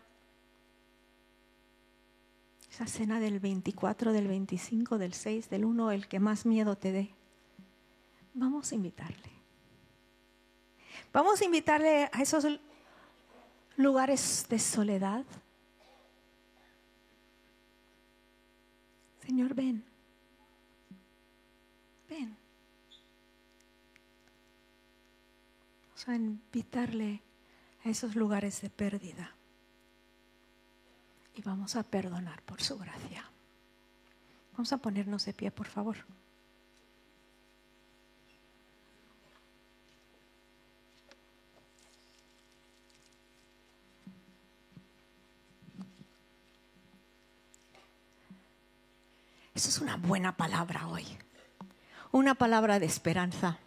esa 2.72 2.88
cena 2.88 3.20
del 3.20 3.40
24, 3.40 4.14
del 4.14 4.28
25, 4.28 4.98
del 4.98 5.14
6, 5.14 5.52
del 5.52 5.66
1, 5.66 5.92
el 5.92 6.08
que 6.08 6.20
más 6.20 6.48
miedo 6.48 6.76
te 6.76 6.92
dé. 6.92 7.14
Vamos 8.34 8.72
a 8.72 8.76
invitarle. 8.76 9.30
Vamos 11.14 11.40
a 11.42 11.46
invitarle 11.46 12.10
a 12.12 12.22
esos 12.24 12.44
lugares 13.82 14.46
de 14.50 14.60
soledad. 14.60 15.26
Señor, 19.26 19.54
ven. 19.54 19.84
Ven. 22.10 22.38
a 26.08 26.16
invitarle 26.16 27.22
a 27.86 27.90
esos 27.90 28.16
lugares 28.16 28.62
de 28.62 28.72
pérdida 28.72 29.36
y 31.36 31.42
vamos 31.44 31.76
a 31.76 31.84
perdonar 31.84 32.42
por 32.42 32.62
su 32.62 32.78
gracia. 32.78 33.30
Vamos 34.54 34.74
a 34.74 34.78
ponernos 34.78 35.26
de 35.26 35.34
pie, 35.34 35.52
por 35.52 35.68
favor. 35.68 35.98
Es 49.68 49.80
una 49.80 49.98
buena 49.98 50.36
palabra 50.36 50.88
hoy, 50.88 51.06
una 52.12 52.36
palabra 52.36 52.80
de 52.80 52.86
esperanza 52.86 53.60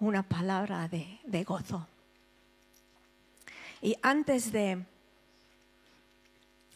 una 0.00 0.22
palabra 0.22 0.88
de, 0.88 1.44
gozo. 1.44 1.86
Y 3.80 3.96
antes 4.02 4.52
de 4.52 4.84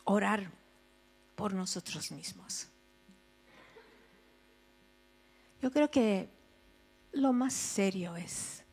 orar 0.04 0.50
por 1.34 1.54
nosotros 1.54 2.10
mismos, 2.12 2.68
yo 5.60 5.70
creo 5.70 5.90
que 5.90 6.28
lo 7.12 7.32
más 7.32 7.54
serio 7.54 8.16
es 8.16 8.64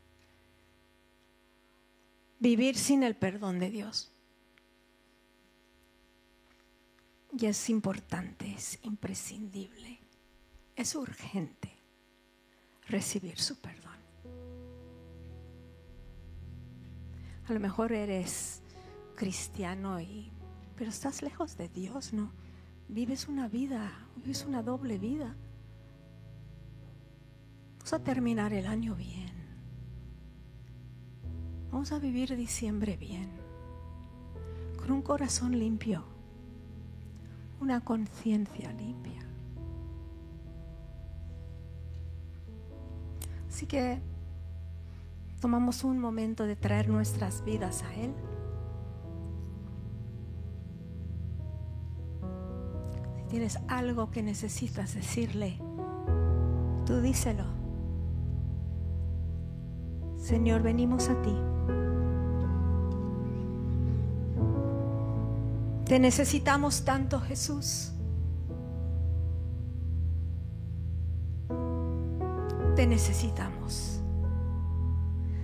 vivir 2.40 2.78
sin 2.78 3.04
el 3.04 3.16
perdón 3.16 3.60
de 3.60 3.70
Dios. 3.70 4.12
Y 7.38 7.46
es 7.46 7.70
importante, 7.70 8.52
es 8.52 8.80
imprescindible, 8.84 10.00
es 10.76 10.96
urgente 10.96 11.72
recibir 12.88 13.38
su 13.40 13.60
perdón. 13.60 14.00
A 17.48 17.54
lo 17.54 17.60
mejor 17.60 17.92
eres 17.92 18.62
cristiano 19.16 20.00
y 20.00 20.32
pero 20.80 20.92
estás 20.92 21.22
lejos 21.22 21.58
de 21.58 21.68
Dios, 21.68 22.14
¿no? 22.14 22.32
Vives 22.88 23.28
una 23.28 23.50
vida, 23.50 23.92
vives 24.16 24.46
una 24.46 24.64
doble 24.64 24.98
vida. 24.98 25.36
Vamos 27.80 27.92
a 27.92 28.02
terminar 28.02 28.54
el 28.54 28.66
año 28.66 28.96
bien. 28.96 29.34
Vamos 31.70 31.92
a 31.92 32.00
vivir 32.00 32.34
diciembre 32.38 32.96
bien. 32.96 33.30
Con 34.78 34.92
un 34.92 35.02
corazón 35.02 35.60
limpio. 35.60 36.06
Una 37.62 37.82
conciencia 37.82 38.72
limpia. 38.74 39.22
Así 43.48 43.66
que 43.66 44.00
tomamos 45.42 45.84
un 45.84 46.00
momento 46.00 46.46
de 46.46 46.56
traer 46.56 46.88
nuestras 46.90 47.44
vidas 47.44 47.84
a 47.84 47.94
Él. 47.96 48.14
Si 53.16 53.24
tienes 53.30 53.60
algo 53.68 54.12
que 54.12 54.24
necesitas 54.24 54.94
decirle, 54.94 55.58
tú 56.86 57.02
díselo. 57.02 57.46
Señor, 60.18 60.62
venimos 60.62 61.10
a 61.10 61.22
ti. 61.22 61.36
Te 65.90 65.98
necesitamos 65.98 66.86
tanto, 66.86 67.20
Jesús. 67.20 67.92
Te 72.76 72.86
necesitamos. 72.86 74.00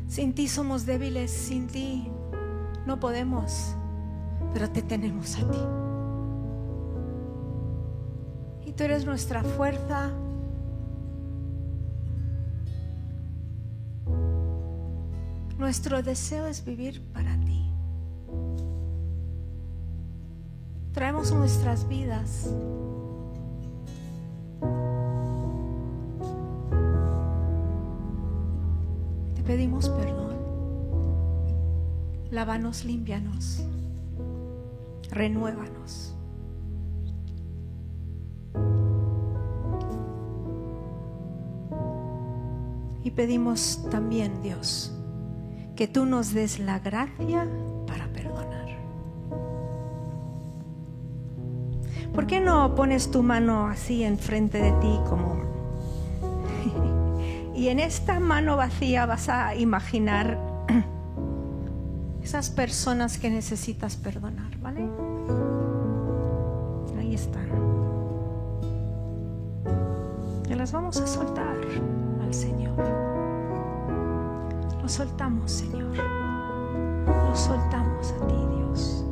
Sin 0.08 0.36
ti 0.36 0.48
somos 0.48 0.86
débiles, 0.86 1.32
sin 1.32 1.66
ti 1.66 2.12
no 2.86 3.00
podemos, 3.00 3.76
pero 4.54 4.70
te 4.70 4.84
tenemos 4.84 5.36
a 5.40 5.50
ti. 5.50 5.58
Y 8.70 8.74
tú 8.74 8.84
eres 8.84 9.04
nuestra 9.04 9.44
fuerza. 9.44 10.12
Nuestro 15.58 16.04
deseo 16.04 16.46
es 16.46 16.64
vivir 16.64 17.02
para 17.14 17.36
ti. 17.40 17.45
Nuestras 21.32 21.88
vidas 21.88 22.54
pedimos 29.46 29.90
perdón. 29.90 30.36
Lávanos, 32.32 32.84
límpianos, 32.84 33.64
renuévanos. 35.12 36.14
Y 43.04 43.12
pedimos 43.12 43.88
también, 43.92 44.42
Dios, 44.42 44.92
que 45.76 45.88
tú 45.88 46.06
nos 46.06 46.34
des 46.34 46.60
la 46.60 46.80
gracia 46.80 47.48
¿Por 52.16 52.28
qué 52.28 52.40
no 52.40 52.76
pones 52.76 53.12
tu 53.12 53.24
mano 53.24 53.68
así 53.68 54.06
enfrente 54.06 54.58
de 54.58 54.72
ti 54.80 55.00
como... 55.10 55.36
y 57.54 57.68
en 57.68 57.80
esta 57.80 58.22
mano 58.22 58.56
vacía 58.56 59.06
vas 59.06 59.28
a 59.28 59.54
imaginar 59.54 60.40
esas 62.24 62.50
personas 62.50 63.18
que 63.18 63.30
necesitas 63.30 63.98
perdonar, 63.98 64.58
¿vale? 64.60 64.88
Ahí 66.98 67.14
están. 67.14 67.50
Y 70.50 70.54
las 70.56 70.72
vamos 70.72 71.02
a 71.02 71.08
soltar 71.08 71.58
al 72.24 72.34
Señor. 72.34 72.78
Lo 74.82 74.88
soltamos, 74.88 75.52
Señor. 75.52 75.98
Lo 77.08 77.36
soltamos 77.36 78.14
a 78.14 78.28
ti, 78.28 78.36
Dios. 78.56 79.04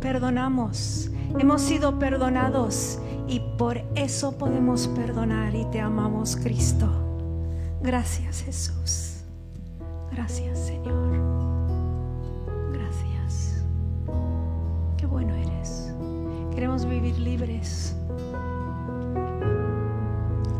Perdonamos 0.00 1.10
Hemos 1.38 1.62
sido 1.62 1.98
perdonados 1.98 2.98
y 3.28 3.40
por 3.56 3.78
eso 3.94 4.36
podemos 4.36 4.88
perdonar 4.88 5.54
y 5.54 5.64
te 5.66 5.80
amamos, 5.80 6.36
Cristo. 6.36 6.88
Gracias, 7.80 8.42
Jesús. 8.42 9.22
Gracias, 10.10 10.58
Señor. 10.58 11.10
Gracias. 12.72 13.64
Qué 14.96 15.06
bueno 15.06 15.34
eres. 15.34 15.92
Queremos 16.52 16.84
vivir 16.84 17.16
libres. 17.18 17.94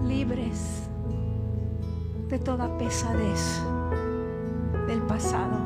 Libres 0.06 0.88
de 2.28 2.38
toda 2.38 2.78
pesadez 2.78 3.60
del 4.86 5.02
pasado. 5.02 5.58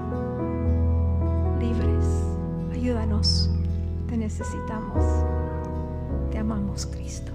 Libres. 1.60 2.06
Ayúdanos 2.72 3.53
necesitamos. 4.16 5.04
Te 6.30 6.38
amamos, 6.38 6.86
Cristo. 6.86 7.32